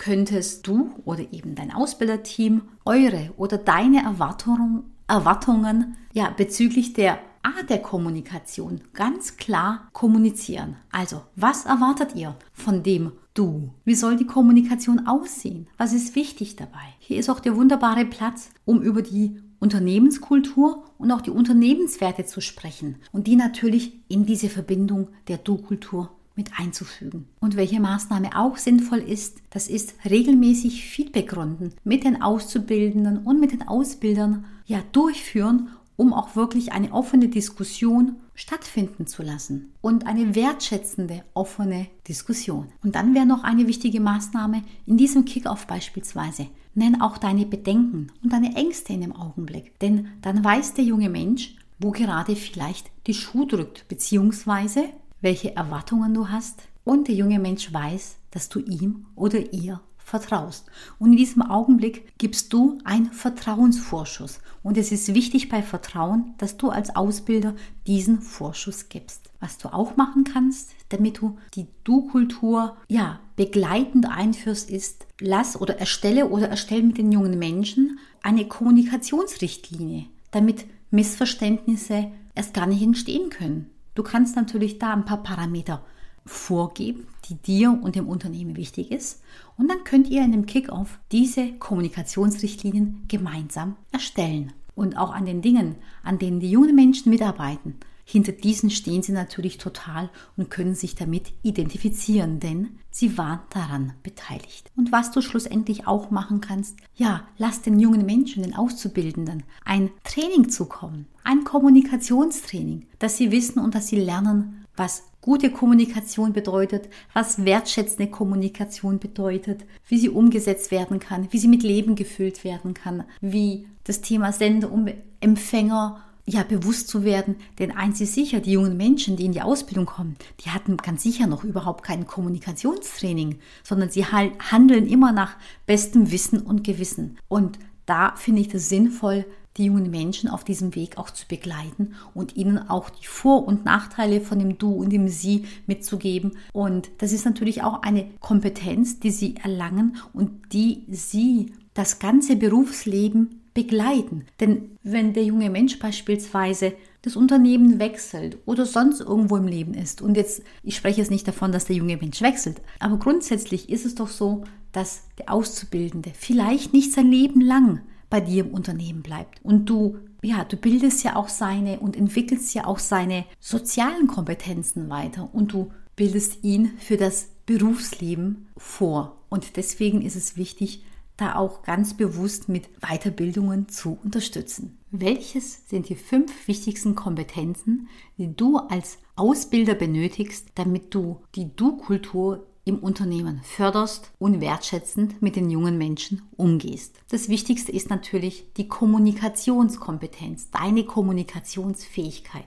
könntest 0.00 0.66
du 0.66 0.94
oder 1.04 1.30
eben 1.30 1.54
dein 1.54 1.72
Ausbilderteam 1.72 2.62
eure 2.86 3.34
oder 3.36 3.58
deine 3.58 4.02
Erwartungen, 4.02 4.84
Erwartungen 5.06 5.96
ja, 6.14 6.30
bezüglich 6.30 6.94
der 6.94 7.18
Art 7.42 7.68
der 7.68 7.82
Kommunikation 7.82 8.80
ganz 8.94 9.36
klar 9.36 9.88
kommunizieren. 9.92 10.76
Also, 10.90 11.20
was 11.36 11.66
erwartet 11.66 12.14
ihr 12.16 12.34
von 12.52 12.82
dem 12.82 13.12
Du? 13.34 13.74
Wie 13.84 13.94
soll 13.94 14.16
die 14.16 14.26
Kommunikation 14.26 15.06
aussehen? 15.06 15.68
Was 15.76 15.92
ist 15.92 16.16
wichtig 16.16 16.56
dabei? 16.56 16.94
Hier 16.98 17.18
ist 17.18 17.28
auch 17.28 17.40
der 17.40 17.56
wunderbare 17.56 18.06
Platz, 18.06 18.50
um 18.64 18.82
über 18.82 19.02
die 19.02 19.36
Unternehmenskultur 19.58 20.84
und 20.96 21.12
auch 21.12 21.20
die 21.20 21.30
Unternehmenswerte 21.30 22.24
zu 22.24 22.40
sprechen 22.40 22.96
und 23.12 23.26
die 23.26 23.36
natürlich 23.36 24.00
in 24.08 24.24
diese 24.24 24.48
Verbindung 24.48 25.08
der 25.28 25.36
Du-Kultur 25.36 26.10
mit 26.40 26.58
einzufügen. 26.58 27.28
Und 27.38 27.54
welche 27.54 27.80
Maßnahme 27.80 28.30
auch 28.34 28.56
sinnvoll 28.56 29.00
ist, 29.00 29.42
das 29.50 29.68
ist 29.68 29.92
regelmäßig 30.08 30.86
Feedbackrunden 30.86 31.74
mit 31.84 32.04
den 32.04 32.22
Auszubildenden 32.22 33.18
und 33.18 33.40
mit 33.40 33.52
den 33.52 33.68
Ausbildern 33.68 34.46
ja 34.64 34.80
durchführen, 34.92 35.68
um 35.96 36.14
auch 36.14 36.34
wirklich 36.34 36.72
eine 36.72 36.92
offene 36.92 37.28
Diskussion 37.28 38.16
stattfinden 38.34 39.06
zu 39.06 39.22
lassen 39.22 39.74
und 39.82 40.06
eine 40.06 40.34
wertschätzende, 40.34 41.24
offene 41.34 41.88
Diskussion. 42.08 42.68
Und 42.82 42.94
dann 42.94 43.14
wäre 43.14 43.26
noch 43.26 43.44
eine 43.44 43.66
wichtige 43.66 44.00
Maßnahme 44.00 44.62
in 44.86 44.96
diesem 44.96 45.26
Kickoff 45.26 45.66
beispielsweise. 45.66 46.46
Nenn 46.74 47.02
auch 47.02 47.18
deine 47.18 47.44
Bedenken 47.44 48.06
und 48.22 48.32
deine 48.32 48.56
Ängste 48.56 48.94
in 48.94 49.02
dem 49.02 49.14
Augenblick, 49.14 49.78
denn 49.80 50.08
dann 50.22 50.42
weiß 50.42 50.72
der 50.72 50.84
junge 50.84 51.10
Mensch, 51.10 51.54
wo 51.78 51.90
gerade 51.90 52.34
vielleicht 52.34 52.90
die 53.06 53.14
Schuh 53.14 53.44
drückt, 53.44 53.86
beziehungsweise 53.88 54.84
welche 55.20 55.56
Erwartungen 55.56 56.14
du 56.14 56.28
hast 56.28 56.62
und 56.84 57.08
der 57.08 57.14
junge 57.14 57.38
Mensch 57.38 57.72
weiß, 57.72 58.16
dass 58.30 58.48
du 58.48 58.60
ihm 58.60 59.06
oder 59.14 59.52
ihr 59.52 59.80
vertraust. 60.10 60.66
Und 60.98 61.12
in 61.12 61.16
diesem 61.16 61.42
Augenblick 61.42 62.18
gibst 62.18 62.52
du 62.52 62.78
einen 62.84 63.12
Vertrauensvorschuss. 63.12 64.40
Und 64.62 64.76
es 64.76 64.90
ist 64.92 65.14
wichtig 65.14 65.48
bei 65.48 65.62
Vertrauen, 65.62 66.34
dass 66.38 66.56
du 66.56 66.68
als 66.68 66.96
Ausbilder 66.96 67.54
diesen 67.86 68.20
Vorschuss 68.20 68.88
gibst. 68.88 69.30
Was 69.38 69.56
du 69.56 69.72
auch 69.72 69.96
machen 69.96 70.24
kannst, 70.24 70.72
damit 70.88 71.18
du 71.18 71.38
die 71.54 71.68
Du-Kultur 71.84 72.76
ja 72.88 73.20
begleitend 73.36 74.06
einführst, 74.10 74.68
ist, 74.68 75.06
lass 75.20 75.58
oder 75.58 75.78
erstelle 75.78 76.28
oder 76.28 76.48
erstelle 76.48 76.82
mit 76.82 76.98
den 76.98 77.12
jungen 77.12 77.38
Menschen 77.38 77.98
eine 78.22 78.46
Kommunikationsrichtlinie, 78.46 80.06
damit 80.32 80.66
Missverständnisse 80.90 82.10
erst 82.34 82.52
gar 82.52 82.66
nicht 82.66 82.82
entstehen 82.82 83.30
können. 83.30 83.70
Du 84.00 84.04
kannst 84.04 84.34
natürlich 84.34 84.78
da 84.78 84.94
ein 84.94 85.04
paar 85.04 85.22
Parameter 85.22 85.84
vorgeben, 86.24 87.06
die 87.26 87.34
dir 87.34 87.78
und 87.82 87.96
dem 87.96 88.08
Unternehmen 88.08 88.56
wichtig 88.56 88.90
ist. 88.90 89.22
Und 89.58 89.68
dann 89.68 89.84
könnt 89.84 90.08
ihr 90.08 90.24
in 90.24 90.32
dem 90.32 90.46
Kickoff 90.46 90.98
diese 91.12 91.52
Kommunikationsrichtlinien 91.58 93.04
gemeinsam 93.08 93.76
erstellen. 93.92 94.54
Und 94.74 94.96
auch 94.96 95.12
an 95.12 95.26
den 95.26 95.42
Dingen, 95.42 95.74
an 96.02 96.18
denen 96.18 96.40
die 96.40 96.50
jungen 96.50 96.74
Menschen 96.74 97.10
mitarbeiten, 97.10 97.74
hinter 98.10 98.32
diesen 98.32 98.70
stehen 98.70 99.02
sie 99.02 99.12
natürlich 99.12 99.58
total 99.58 100.10
und 100.36 100.50
können 100.50 100.74
sich 100.74 100.96
damit 100.96 101.32
identifizieren, 101.42 102.40
denn 102.40 102.78
sie 102.90 103.16
waren 103.16 103.40
daran 103.50 103.92
beteiligt. 104.02 104.70
Und 104.76 104.90
was 104.90 105.12
du 105.12 105.20
schlussendlich 105.20 105.86
auch 105.86 106.10
machen 106.10 106.40
kannst, 106.40 106.76
ja, 106.96 107.28
lass 107.38 107.62
den 107.62 107.78
jungen 107.78 108.04
Menschen, 108.04 108.42
den 108.42 108.56
Auszubildenden, 108.56 109.44
ein 109.64 109.90
Training 110.02 110.48
zukommen, 110.48 111.06
ein 111.22 111.44
Kommunikationstraining, 111.44 112.86
dass 112.98 113.16
sie 113.16 113.30
wissen 113.30 113.60
und 113.60 113.74
dass 113.74 113.86
sie 113.88 114.00
lernen, 114.00 114.66
was 114.76 115.04
gute 115.20 115.50
Kommunikation 115.50 116.32
bedeutet, 116.32 116.88
was 117.12 117.44
wertschätzende 117.44 118.10
Kommunikation 118.10 118.98
bedeutet, 118.98 119.64
wie 119.86 119.98
sie 119.98 120.08
umgesetzt 120.08 120.70
werden 120.70 120.98
kann, 120.98 121.28
wie 121.30 121.38
sie 121.38 121.48
mit 121.48 121.62
Leben 121.62 121.94
gefüllt 121.94 122.42
werden 122.42 122.74
kann, 122.74 123.04
wie 123.20 123.68
das 123.84 124.00
Thema 124.00 124.32
Sender 124.32 124.72
und 124.72 124.92
Empfänger 125.20 126.02
ja 126.30 126.42
bewusst 126.42 126.88
zu 126.88 127.04
werden, 127.04 127.36
denn 127.58 127.72
eins 127.72 128.00
ist 128.00 128.14
sicher, 128.14 128.40
die 128.40 128.52
jungen 128.52 128.76
Menschen, 128.76 129.16
die 129.16 129.24
in 129.24 129.32
die 129.32 129.42
Ausbildung 129.42 129.86
kommen, 129.86 130.16
die 130.44 130.50
hatten 130.50 130.76
ganz 130.76 131.02
sicher 131.02 131.26
noch 131.26 131.44
überhaupt 131.44 131.84
kein 131.84 132.06
Kommunikationstraining, 132.06 133.38
sondern 133.62 133.90
sie 133.90 134.06
handeln 134.06 134.86
immer 134.86 135.12
nach 135.12 135.36
bestem 135.66 136.10
Wissen 136.10 136.40
und 136.40 136.64
Gewissen. 136.64 137.18
Und 137.28 137.58
da 137.86 138.14
finde 138.16 138.40
ich 138.40 138.48
das 138.48 138.68
sinnvoll, 138.68 139.26
die 139.56 139.64
jungen 139.64 139.90
Menschen 139.90 140.30
auf 140.30 140.44
diesem 140.44 140.74
Weg 140.74 140.96
auch 140.96 141.10
zu 141.10 141.26
begleiten 141.26 141.94
und 142.14 142.36
ihnen 142.36 142.58
auch 142.58 142.88
die 142.88 143.06
Vor- 143.06 143.46
und 143.46 143.64
Nachteile 143.64 144.20
von 144.20 144.38
dem 144.38 144.58
Du 144.58 144.72
und 144.72 144.90
dem 144.90 145.08
Sie 145.08 145.46
mitzugeben. 145.66 146.32
Und 146.52 146.90
das 146.98 147.12
ist 147.12 147.24
natürlich 147.24 147.62
auch 147.62 147.82
eine 147.82 148.08
Kompetenz, 148.20 149.00
die 149.00 149.10
sie 149.10 149.36
erlangen 149.36 149.96
und 150.12 150.52
die 150.52 150.84
sie 150.88 151.52
das 151.74 151.98
ganze 151.98 152.36
Berufsleben 152.36 153.39
begleiten. 153.60 154.24
Denn 154.40 154.78
wenn 154.82 155.12
der 155.12 155.24
junge 155.24 155.50
Mensch 155.50 155.78
beispielsweise 155.78 156.72
das 157.02 157.16
Unternehmen 157.16 157.78
wechselt 157.78 158.38
oder 158.46 158.64
sonst 158.64 159.00
irgendwo 159.00 159.36
im 159.36 159.46
Leben 159.46 159.74
ist, 159.74 160.00
und 160.00 160.16
jetzt, 160.16 160.42
ich 160.62 160.76
spreche 160.76 161.00
jetzt 161.00 161.10
nicht 161.10 161.28
davon, 161.28 161.52
dass 161.52 161.66
der 161.66 161.76
junge 161.76 161.96
Mensch 161.98 162.22
wechselt, 162.22 162.62
aber 162.78 162.98
grundsätzlich 162.98 163.68
ist 163.68 163.84
es 163.84 163.94
doch 163.94 164.08
so, 164.08 164.44
dass 164.72 165.02
der 165.18 165.32
Auszubildende 165.32 166.12
vielleicht 166.14 166.72
nicht 166.72 166.92
sein 166.92 167.10
Leben 167.10 167.40
lang 167.40 167.80
bei 168.08 168.20
dir 168.20 168.44
im 168.44 168.52
Unternehmen 168.52 169.02
bleibt. 169.02 169.44
Und 169.44 169.66
du, 169.66 169.98
ja, 170.22 170.44
du 170.44 170.56
bildest 170.56 171.04
ja 171.04 171.16
auch 171.16 171.28
seine 171.28 171.80
und 171.80 171.96
entwickelst 171.96 172.54
ja 172.54 172.66
auch 172.66 172.78
seine 172.78 173.24
sozialen 173.40 174.06
Kompetenzen 174.06 174.88
weiter 174.88 175.28
und 175.32 175.52
du 175.52 175.70
bildest 175.96 176.44
ihn 176.44 176.72
für 176.78 176.96
das 176.96 177.28
Berufsleben 177.44 178.48
vor. 178.56 179.18
Und 179.28 179.56
deswegen 179.56 180.02
ist 180.02 180.16
es 180.16 180.36
wichtig, 180.36 180.82
da 181.20 181.36
auch 181.36 181.62
ganz 181.62 181.94
bewusst 181.94 182.48
mit 182.48 182.68
Weiterbildungen 182.80 183.68
zu 183.68 183.98
unterstützen. 184.02 184.78
Welches 184.90 185.68
sind 185.68 185.88
die 185.88 185.94
fünf 185.94 186.48
wichtigsten 186.48 186.94
Kompetenzen, 186.94 187.88
die 188.18 188.34
du 188.34 188.56
als 188.56 188.98
Ausbilder 189.16 189.74
benötigst, 189.74 190.48
damit 190.54 190.94
du 190.94 191.20
die 191.34 191.54
Du-Kultur 191.54 192.46
im 192.64 192.78
Unternehmen 192.78 193.40
förderst 193.42 194.12
und 194.18 194.40
wertschätzend 194.40 195.22
mit 195.22 195.36
den 195.36 195.50
jungen 195.50 195.78
Menschen 195.78 196.22
umgehst. 196.36 197.00
Das 197.08 197.28
Wichtigste 197.28 197.72
ist 197.72 197.90
natürlich 197.90 198.52
die 198.56 198.68
Kommunikationskompetenz, 198.68 200.50
deine 200.50 200.84
Kommunikationsfähigkeit. 200.84 202.46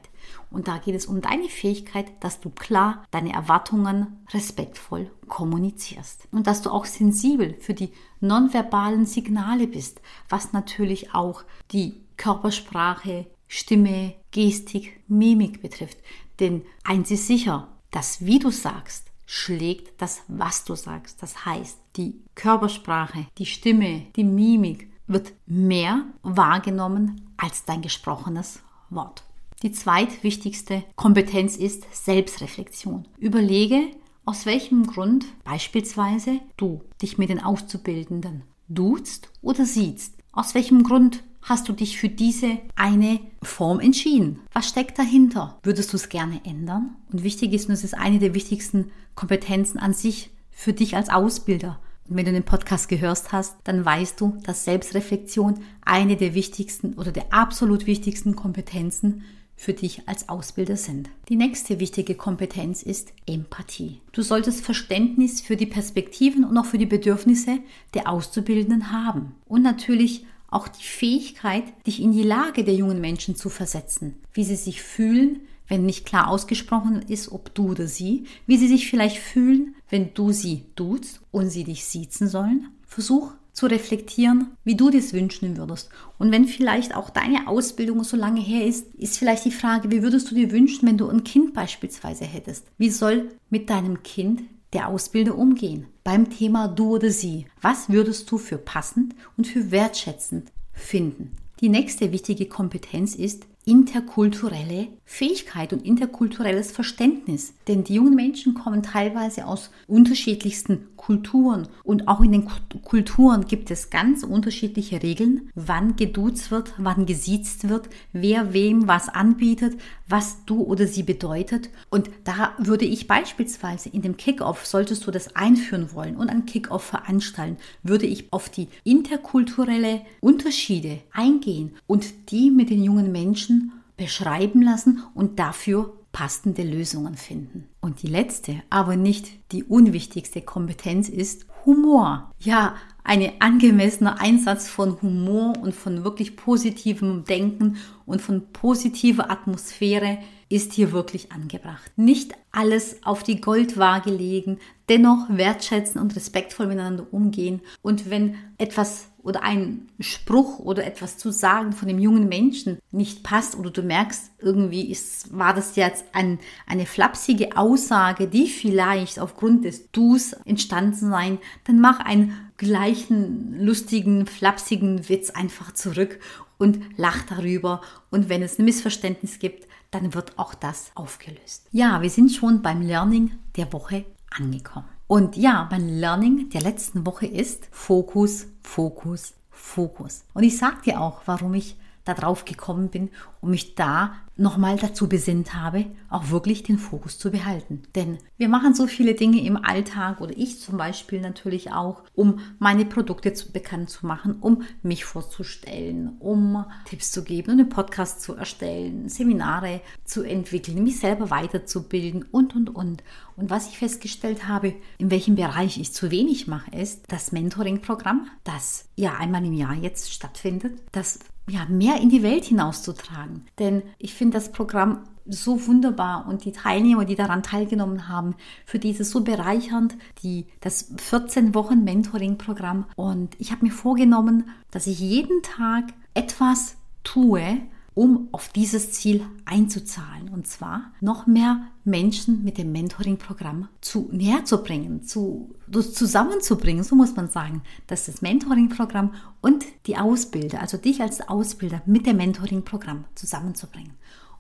Und 0.50 0.68
da 0.68 0.78
geht 0.78 0.96
es 0.96 1.06
um 1.06 1.22
deine 1.22 1.50
Fähigkeit, 1.50 2.08
dass 2.20 2.40
du 2.40 2.50
klar 2.50 3.06
deine 3.12 3.34
Erwartungen 3.34 4.26
respektvoll 4.32 5.12
kommunizierst. 5.28 6.28
Und 6.32 6.48
dass 6.48 6.62
du 6.62 6.70
auch 6.70 6.86
sensibel 6.86 7.56
für 7.60 7.74
die 7.74 7.92
nonverbalen 8.20 9.06
Signale 9.06 9.68
bist, 9.68 10.02
was 10.30 10.54
natürlich 10.54 11.14
auch 11.14 11.44
die 11.72 12.02
Körpersprache, 12.18 13.26
Stimme, 13.48 14.16
Gestik, 14.32 15.02
Mimik 15.08 15.62
betrifft. 15.62 15.98
Denn 16.40 16.64
eins 16.84 17.12
ist 17.12 17.28
sicher, 17.28 17.68
das, 17.92 18.26
wie 18.26 18.40
du 18.40 18.50
sagst, 18.50 19.12
schlägt 19.26 20.02
das, 20.02 20.24
was 20.28 20.64
du 20.64 20.76
sagst. 20.76 21.22
Das 21.22 21.46
heißt, 21.46 21.78
die 21.96 22.22
Körpersprache, 22.36 23.28
die 23.38 23.46
Stimme, 23.46 24.08
die 24.16 24.24
Mimik 24.24 24.92
wird 25.08 25.34
mehr 25.46 26.06
wahrgenommen 26.22 27.34
als 27.38 27.66
dein 27.66 27.82
gesprochenes 27.82 28.62
Wort. 28.90 29.24
Die 29.64 29.72
zweitwichtigste 29.72 30.84
Kompetenz 30.98 31.56
ist 31.56 31.86
Selbstreflexion. 31.94 33.08
Überlege, 33.18 33.80
aus 34.26 34.46
welchem 34.46 34.86
Grund 34.86 35.26
beispielsweise 35.46 36.42
du 36.58 36.82
dich 37.02 37.18
mit 37.18 37.30
den 37.30 37.42
Auszubildenden 37.42 38.44
duzt 38.68 39.30
oder 39.42 39.66
siehst. 39.66 40.16
Aus 40.34 40.54
welchem 40.54 40.84
Grund 40.84 41.24
hast 41.42 41.70
du 41.70 41.72
dich 41.72 41.98
für 41.98 42.10
diese 42.10 42.58
eine 42.76 43.22
Form 43.42 43.80
entschieden? 43.80 44.42
Was 44.52 44.68
steckt 44.68 45.00
dahinter? 45.00 45.58
Würdest 45.64 45.94
du 45.94 45.96
es 45.96 46.10
gerne 46.10 46.42
ändern? 46.44 46.98
Und 47.14 47.24
wichtig 47.24 47.54
ist, 47.54 47.70
und 47.70 47.74
es 47.74 47.86
ist 47.86 47.94
eine 47.94 48.20
der 48.20 48.34
wichtigsten 48.34 48.92
Kompetenzen 49.16 49.80
an 49.80 49.94
sich 49.94 50.30
für 50.52 50.74
dich 50.74 50.98
als 50.98 51.08
Ausbilder. 51.08 51.80
Und 52.10 52.18
wenn 52.18 52.26
du 52.26 52.34
den 52.34 52.44
Podcast 52.44 52.90
gehört 52.90 53.32
hast, 53.32 53.56
dann 53.64 53.86
weißt 53.86 54.20
du, 54.20 54.38
dass 54.44 54.66
Selbstreflexion 54.66 55.62
eine 55.86 56.18
der 56.18 56.34
wichtigsten 56.34 56.96
oder 56.96 57.14
der 57.14 57.34
absolut 57.34 57.86
wichtigsten 57.86 58.36
Kompetenzen 58.36 59.24
für 59.56 59.74
dich 59.74 60.08
als 60.08 60.30
Ausbilder 60.30 60.78
sind. 60.78 61.10
Die 61.30 61.36
nächste 61.36 61.80
wichtige 61.80 62.16
Kompetenz 62.16 62.84
ist 62.84 63.14
Empathie. 63.26 64.02
Du 64.12 64.22
solltest 64.22 64.64
Verständnis 64.64 65.42
für 65.42 65.56
die 65.56 65.66
Perspektiven 65.66 66.44
und 66.44 66.58
auch 66.58 66.66
für 66.66 66.78
die 66.78 66.86
Bedürfnisse 66.86 67.60
der 67.94 68.10
Auszubildenden 68.10 68.92
haben. 68.92 69.36
Und 69.46 69.62
natürlich 69.62 70.26
auch 70.50 70.68
die 70.68 70.84
Fähigkeit, 70.84 71.64
dich 71.88 72.02
in 72.02 72.12
die 72.12 72.24
Lage 72.24 72.64
der 72.64 72.76
jungen 72.76 73.02
Menschen 73.02 73.36
zu 73.36 73.50
versetzen, 73.50 74.16
wie 74.34 74.44
sie 74.44 74.56
sich 74.56 74.82
fühlen, 74.82 75.40
wenn 75.68 75.86
nicht 75.86 76.06
klar 76.06 76.28
ausgesprochen 76.28 77.02
ist, 77.08 77.32
ob 77.32 77.56
du 77.56 77.72
oder 77.72 77.88
sie, 77.88 78.26
wie 78.46 78.58
sie 78.58 78.68
sich 78.68 78.90
vielleicht 78.90 79.18
fühlen, 79.18 79.76
wenn 79.90 80.14
du 80.14 80.32
sie 80.32 80.66
duzt 80.76 81.22
und 81.32 81.50
sie 81.50 81.64
dich 81.64 81.86
siezen 81.86 82.28
sollen. 82.28 82.70
Versuch 82.86 83.32
zu 83.54 83.68
reflektieren, 83.68 84.58
wie 84.64 84.76
du 84.76 84.90
das 84.90 85.14
wünschen 85.14 85.56
würdest. 85.58 85.90
Und 86.18 86.32
wenn 86.32 86.46
vielleicht 86.46 86.96
auch 86.96 87.10
deine 87.10 87.48
Ausbildung 87.48 88.04
so 88.04 88.18
lange 88.18 88.42
her 88.42 88.66
ist, 88.66 88.94
ist 88.96 89.18
vielleicht 89.18 89.46
die 89.46 89.52
Frage, 89.52 89.92
wie 89.92 90.02
würdest 90.02 90.32
du 90.32 90.36
dir 90.36 90.52
wünschen, 90.52 90.88
wenn 90.88 90.98
du 90.98 91.08
ein 91.08 91.24
Kind 91.24 91.54
beispielsweise 91.54 92.26
hättest? 92.26 92.66
Wie 92.78 92.90
soll 92.90 93.30
mit 93.50 93.70
deinem 93.70 94.02
Kind 94.04 94.42
der 94.74 94.88
Ausbilder 94.88 95.38
umgehen? 95.38 95.86
Beim 96.04 96.30
Thema 96.30 96.68
du 96.68 96.96
oder 96.96 97.12
sie. 97.12 97.46
Was 97.62 97.90
würdest 97.90 98.30
du 98.32 98.38
für 98.38 98.58
passend 98.58 99.16
und 99.38 99.46
für 99.46 99.72
wertschätzend 99.72 100.52
finden? 100.74 101.38
Die 101.62 101.70
nächste 101.70 102.12
wichtige 102.12 102.48
Kompetenz 102.48 103.16
ist 103.16 103.46
interkulturelle 103.66 104.90
Fähigkeit 105.06 105.74
und 105.74 105.86
interkulturelles 105.86 106.72
Verständnis. 106.72 107.54
Denn 107.68 107.84
die 107.84 107.96
jungen 107.96 108.16
Menschen 108.16 108.54
kommen 108.54 108.84
teilweise 108.84 109.46
aus 109.46 109.70
unterschiedlichsten 109.88 110.88
Kulturen 110.96 111.68
und 111.84 112.08
auch 112.08 112.22
in 112.22 112.32
den 112.32 112.48
Kulturen 112.84 113.46
gibt 113.46 113.70
es 113.72 113.90
ganz 113.90 114.24
unterschiedliche 114.24 115.04
Regeln, 115.04 115.50
wann 115.54 115.98
geduzt 115.98 116.50
wird, 116.50 116.74
wann 116.78 117.06
gesiezt 117.06 117.68
wird, 117.68 117.90
wer 118.14 118.54
wem 118.54 118.88
was 118.88 119.10
anbietet, 119.10 119.78
was 120.08 120.46
du 120.46 120.62
oder 120.62 120.88
sie 120.88 121.04
bedeutet. 121.04 121.70
Und 121.90 122.10
da 122.24 122.54
würde 122.58 122.86
ich 122.86 123.08
beispielsweise 123.08 123.90
in 123.90 124.02
dem 124.02 124.16
Kickoff, 124.16 124.66
solltest 124.66 125.06
du 125.06 125.12
das 125.12 125.36
einführen 125.36 125.94
wollen 125.94 126.16
und 126.16 126.30
einen 126.30 126.46
Kickoff 126.46 126.84
veranstalten, 126.84 127.58
würde 127.84 128.06
ich 128.06 128.32
auf 128.32 128.48
die 128.48 128.70
interkulturelle 128.86 130.02
Unterschiede 130.22 131.02
eingehen 131.12 131.76
und 131.86 132.32
die 132.32 132.50
mit 132.50 132.70
den 132.70 132.82
jungen 132.82 133.12
Menschen 133.12 133.53
beschreiben 133.98 134.62
lassen 134.62 135.04
und 135.14 135.40
dafür 135.40 135.94
passende 136.12 136.64
Lösungen 136.64 137.18
finden. 137.18 137.68
Und 137.82 138.02
die 138.04 138.08
letzte, 138.08 138.62
aber 138.70 138.96
nicht 138.96 139.52
die 139.52 139.64
unwichtigste 139.64 140.42
Kompetenz 140.42 141.10
ist 141.10 141.46
Humor. 141.66 142.32
Ja, 142.40 142.76
ein 143.04 143.32
angemessener 143.40 144.22
Einsatz 144.22 144.70
von 144.70 145.02
Humor 145.02 145.54
und 145.62 145.74
von 145.74 146.04
wirklich 146.04 146.38
positivem 146.38 147.26
Denken 147.26 147.78
und 148.06 148.22
von 148.22 148.52
positiver 148.54 149.30
Atmosphäre 149.30 150.20
ist 150.50 150.74
hier 150.74 150.92
wirklich 150.92 151.32
angebracht. 151.32 151.92
Nicht 151.96 152.34
alles 152.52 153.04
auf 153.04 153.24
die 153.24 153.42
Goldwaage 153.42 154.12
legen, 154.12 154.60
dennoch 154.88 155.26
wertschätzen 155.30 156.00
und 156.00 156.16
respektvoll 156.16 156.68
miteinander 156.68 157.08
umgehen. 157.12 157.62
Und 157.82 158.10
wenn 158.10 158.36
etwas 158.58 159.08
oder 159.24 159.42
ein 159.42 159.88
Spruch 160.00 160.60
oder 160.60 160.86
etwas 160.86 161.18
zu 161.18 161.32
sagen 161.32 161.72
von 161.72 161.88
dem 161.88 161.98
jungen 161.98 162.28
Menschen 162.28 162.78
nicht 162.92 163.24
passt 163.24 163.56
oder 163.58 163.72
du 163.72 163.82
merkst, 163.82 164.32
irgendwie 164.40 164.92
ist, 164.92 165.36
war 165.36 165.54
das 165.54 165.76
jetzt 165.76 166.06
ein, 166.12 166.40
eine 166.68 166.86
flapsige 166.86 167.58
Aussage, 167.58 168.28
die 168.28 168.48
vielleicht 168.48 169.20
aufgrund 169.20 169.64
des 169.64 169.90
Dus 169.92 170.34
entstanden 170.46 171.10
sein, 171.10 171.40
dann 171.64 171.80
mach 171.80 172.00
einen 172.00 172.52
gleichen 172.58 173.60
lustigen, 173.60 174.26
flapsigen 174.26 175.08
Witz 175.10 175.30
einfach 175.30 175.74
zurück 175.74 176.20
und 176.58 176.80
lach 176.98 177.24
darüber. 177.24 177.82
Und 178.12 178.30
wenn 178.30 178.44
es 178.44 178.60
ein 178.60 178.66
Missverständnis 178.66 179.40
gibt, 179.40 179.68
dann 179.92 180.14
wird 180.14 180.38
auch 180.38 180.54
das 180.54 180.92
aufgelöst. 180.96 181.68
Ja, 181.72 182.02
wir 182.02 182.10
sind 182.10 182.32
schon 182.32 182.62
beim 182.62 182.82
Learning 182.82 183.32
der 183.56 183.72
Woche 183.72 184.06
angekommen. 184.32 184.93
Und 185.08 185.36
ja, 185.36 185.68
mein 185.70 185.90
Learning 185.90 186.50
der 186.50 186.62
letzten 186.62 187.06
Woche 187.06 187.26
ist 187.26 187.68
Fokus, 187.72 188.48
Fokus, 188.64 189.34
Fokus. 189.52 190.24
Und 190.34 190.44
ich 190.44 190.58
sage 190.58 190.82
dir 190.86 191.02
auch, 191.02 191.22
warum 191.26 191.54
ich 191.54 191.78
da 192.06 192.14
drauf 192.14 192.46
gekommen 192.46 192.90
bin 192.90 193.10
und 193.42 193.52
mich 193.52 193.76
da 193.76 194.16
nochmal 194.36 194.78
dazu 194.78 195.08
besinnt 195.08 195.54
habe, 195.54 195.86
auch 196.10 196.30
wirklich 196.30 196.64
den 196.64 196.80
Fokus 196.80 197.20
zu 197.20 197.30
behalten. 197.30 197.84
Denn 197.94 198.18
wir 198.38 198.50
machen 198.50 198.74
so 198.74 198.88
viele 198.88 199.14
Dinge 199.14 199.44
im 199.46 199.58
Alltag 199.58 200.22
oder 200.22 200.36
ich 200.36 200.60
zum 200.60 200.78
Beispiel 200.78 201.22
natürlich 201.22 201.72
auch, 201.72 202.02
um 202.16 202.40
meine 202.58 202.86
Produkte 202.86 203.34
zu, 203.34 203.52
bekannt 203.52 203.92
zu 203.92 204.08
machen, 204.08 204.38
um 204.42 204.64
mich 204.82 205.06
vorzustellen, 205.06 206.18
um 206.20 206.66
Tipps 206.86 207.12
zu 207.12 207.24
geben, 207.24 207.52
einen 207.52 207.70
Podcast 207.70 208.22
zu 208.22 208.36
erstellen, 208.36 209.08
Seminare 209.08 209.82
zu 210.04 210.24
entwickeln, 210.24 210.84
mich 210.84 211.00
selber 211.00 211.30
weiterzubilden 211.30 212.26
und, 212.32 212.56
und, 212.56 212.74
und. 212.74 213.04
Und 213.36 213.50
was 213.50 213.68
ich 213.68 213.78
festgestellt 213.78 214.48
habe, 214.48 214.74
in 214.98 215.12
welchem 215.12 215.36
Bereich 215.36 215.80
ich 215.80 215.94
zu 215.94 216.10
wenig 216.12 216.48
mache, 216.48 216.72
ist 216.76 217.04
das 217.12 217.32
Mentoring-Programm, 217.32 218.28
das 218.44 218.86
ja 218.96 219.16
einmal 219.18 219.46
im 219.46 219.54
Jahr 219.54 219.76
jetzt 219.76 220.12
stattfindet, 220.12 220.80
das 220.92 221.20
ja, 221.50 221.66
mehr 221.66 222.00
in 222.00 222.10
die 222.10 222.24
Welt 222.24 222.46
hinauszutragen. 222.46 223.46
Denn 223.60 223.84
ich 223.98 224.14
finde 224.14 224.38
das 224.38 224.52
Programm 224.52 225.04
so 225.26 225.68
wunderbar 225.68 226.28
und 226.28 226.46
die 226.46 226.52
Teilnehmer, 226.52 227.06
die 227.06 227.16
daran 227.16 227.44
teilgenommen 227.44 228.08
haben, 228.10 228.36
für 228.66 228.80
dieses 228.80 229.10
so 229.10 229.22
bereichernd, 229.22 229.96
die, 230.22 230.48
das 230.60 230.94
14 230.98 231.56
Wochen 231.56 231.84
Mentoring-Programm. 231.84 232.86
Und 232.96 233.36
ich 233.40 233.52
habe 233.52 233.66
mir 233.66 233.72
vorgenommen, 233.72 234.50
dass 234.72 234.88
ich 234.88 235.00
jeden 235.00 235.42
Tag 235.42 235.86
etwas 236.14 236.76
tue, 237.04 237.62
um 237.96 238.30
auf 238.32 238.50
dieses 238.50 238.92
Ziel 238.92 239.26
einzuzahlen. 239.46 240.30
Und 240.30 240.48
zwar 240.48 240.92
noch 241.02 241.28
mehr 241.28 241.68
Menschen 241.84 242.44
mit 242.44 242.58
dem 242.58 242.72
Mentoring-Programm 242.72 243.68
zu 243.82 244.10
näher 244.12 244.46
zu 244.46 244.64
bringen, 244.64 245.04
zu, 245.04 245.56
zusammenzubringen, 245.72 246.84
so 246.84 246.96
muss 246.96 247.16
man 247.16 247.30
sagen, 247.30 247.62
dass 247.88 248.06
das 248.06 248.22
Mentoring-Programm 248.22 249.14
und 249.42 249.66
die 249.86 249.98
Ausbilder, 249.98 250.62
also 250.62 250.78
dich 250.78 251.02
als 251.02 251.28
Ausbilder 251.28 251.82
mit 251.86 252.06
dem 252.06 252.18
Mentoring-Programm 252.18 253.06
zusammenzubringen 253.16 253.94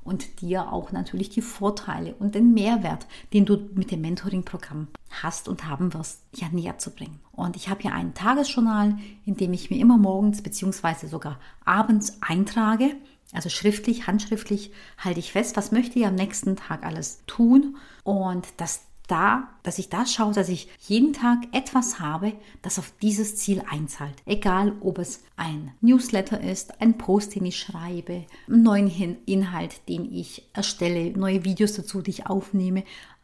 und 0.04 0.42
dir 0.42 0.72
auch 0.72 0.92
natürlich 0.92 1.30
die 1.30 1.42
Vorteile 1.42 2.14
und 2.16 2.36
den 2.36 2.54
Mehrwert, 2.54 3.08
den 3.32 3.46
du 3.46 3.58
mit 3.74 3.92
dem 3.92 4.02
Mentoring-Programm 4.02 4.88
hast 5.22 5.48
und 5.48 5.68
haben 5.68 5.94
wirst, 5.94 6.22
ja 6.36 6.48
näher 6.52 6.78
zu 6.78 6.92
bringen. 6.92 7.20
Und 7.32 7.56
ich 7.56 7.70
habe 7.70 7.84
ja 7.84 7.92
ein 7.92 8.14
Tagesjournal, 8.14 8.98
in 9.26 9.38
dem 9.38 9.54
ich 9.54 9.70
mir 9.70 9.80
immer 9.80 9.98
morgens 9.98 10.42
bzw. 10.42 11.08
sogar 11.08 11.40
abends 11.66 12.18
eintrage, 12.22 12.96
also 13.34 13.50
schriftlich, 13.50 14.08
handschriftlich 14.08 14.72
halte 14.98 15.20
ich 15.20 15.32
fest, 15.32 15.58
was 15.58 15.72
möchte 15.72 16.00
ich 16.00 16.06
am 16.06 16.16
nächsten 16.16 16.56
Tag 16.56 16.86
alles 16.86 17.24
tun 17.28 17.78
und 18.04 18.48
dass 18.58 18.82
da, 19.08 19.50
dass 19.64 19.80
ich 19.80 19.90
da 19.90 20.06
schaue, 20.06 20.34
dass 20.34 20.50
ich 20.50 20.70
jeden 20.88 21.14
Tag 21.14 21.40
etwas 21.52 22.00
habe, 22.00 22.34
das 22.62 22.80
auf 22.80 22.94
dieses 23.02 23.36
Ziel 23.36 23.62
einzahlt. 23.70 24.16
Egal, 24.26 24.74
ob 24.82 24.98
es 24.98 25.24
ein 25.36 25.74
Newsletter 25.82 26.40
ist, 26.40 26.82
ein 26.82 26.98
Post, 26.98 27.36
den 27.36 27.46
ich 27.46 27.60
schreibe, 27.60 28.26
einen 28.48 28.64
neuen 28.64 29.18
Inhalt, 29.26 29.88
den 29.90 30.12
ich 30.12 30.50
erstelle, 30.54 31.12
neue 31.18 31.44
Videos 31.44 31.74
dazu, 31.74 32.02
die 32.02 32.12
ich 32.12 32.28
aufnehme, 32.28 32.84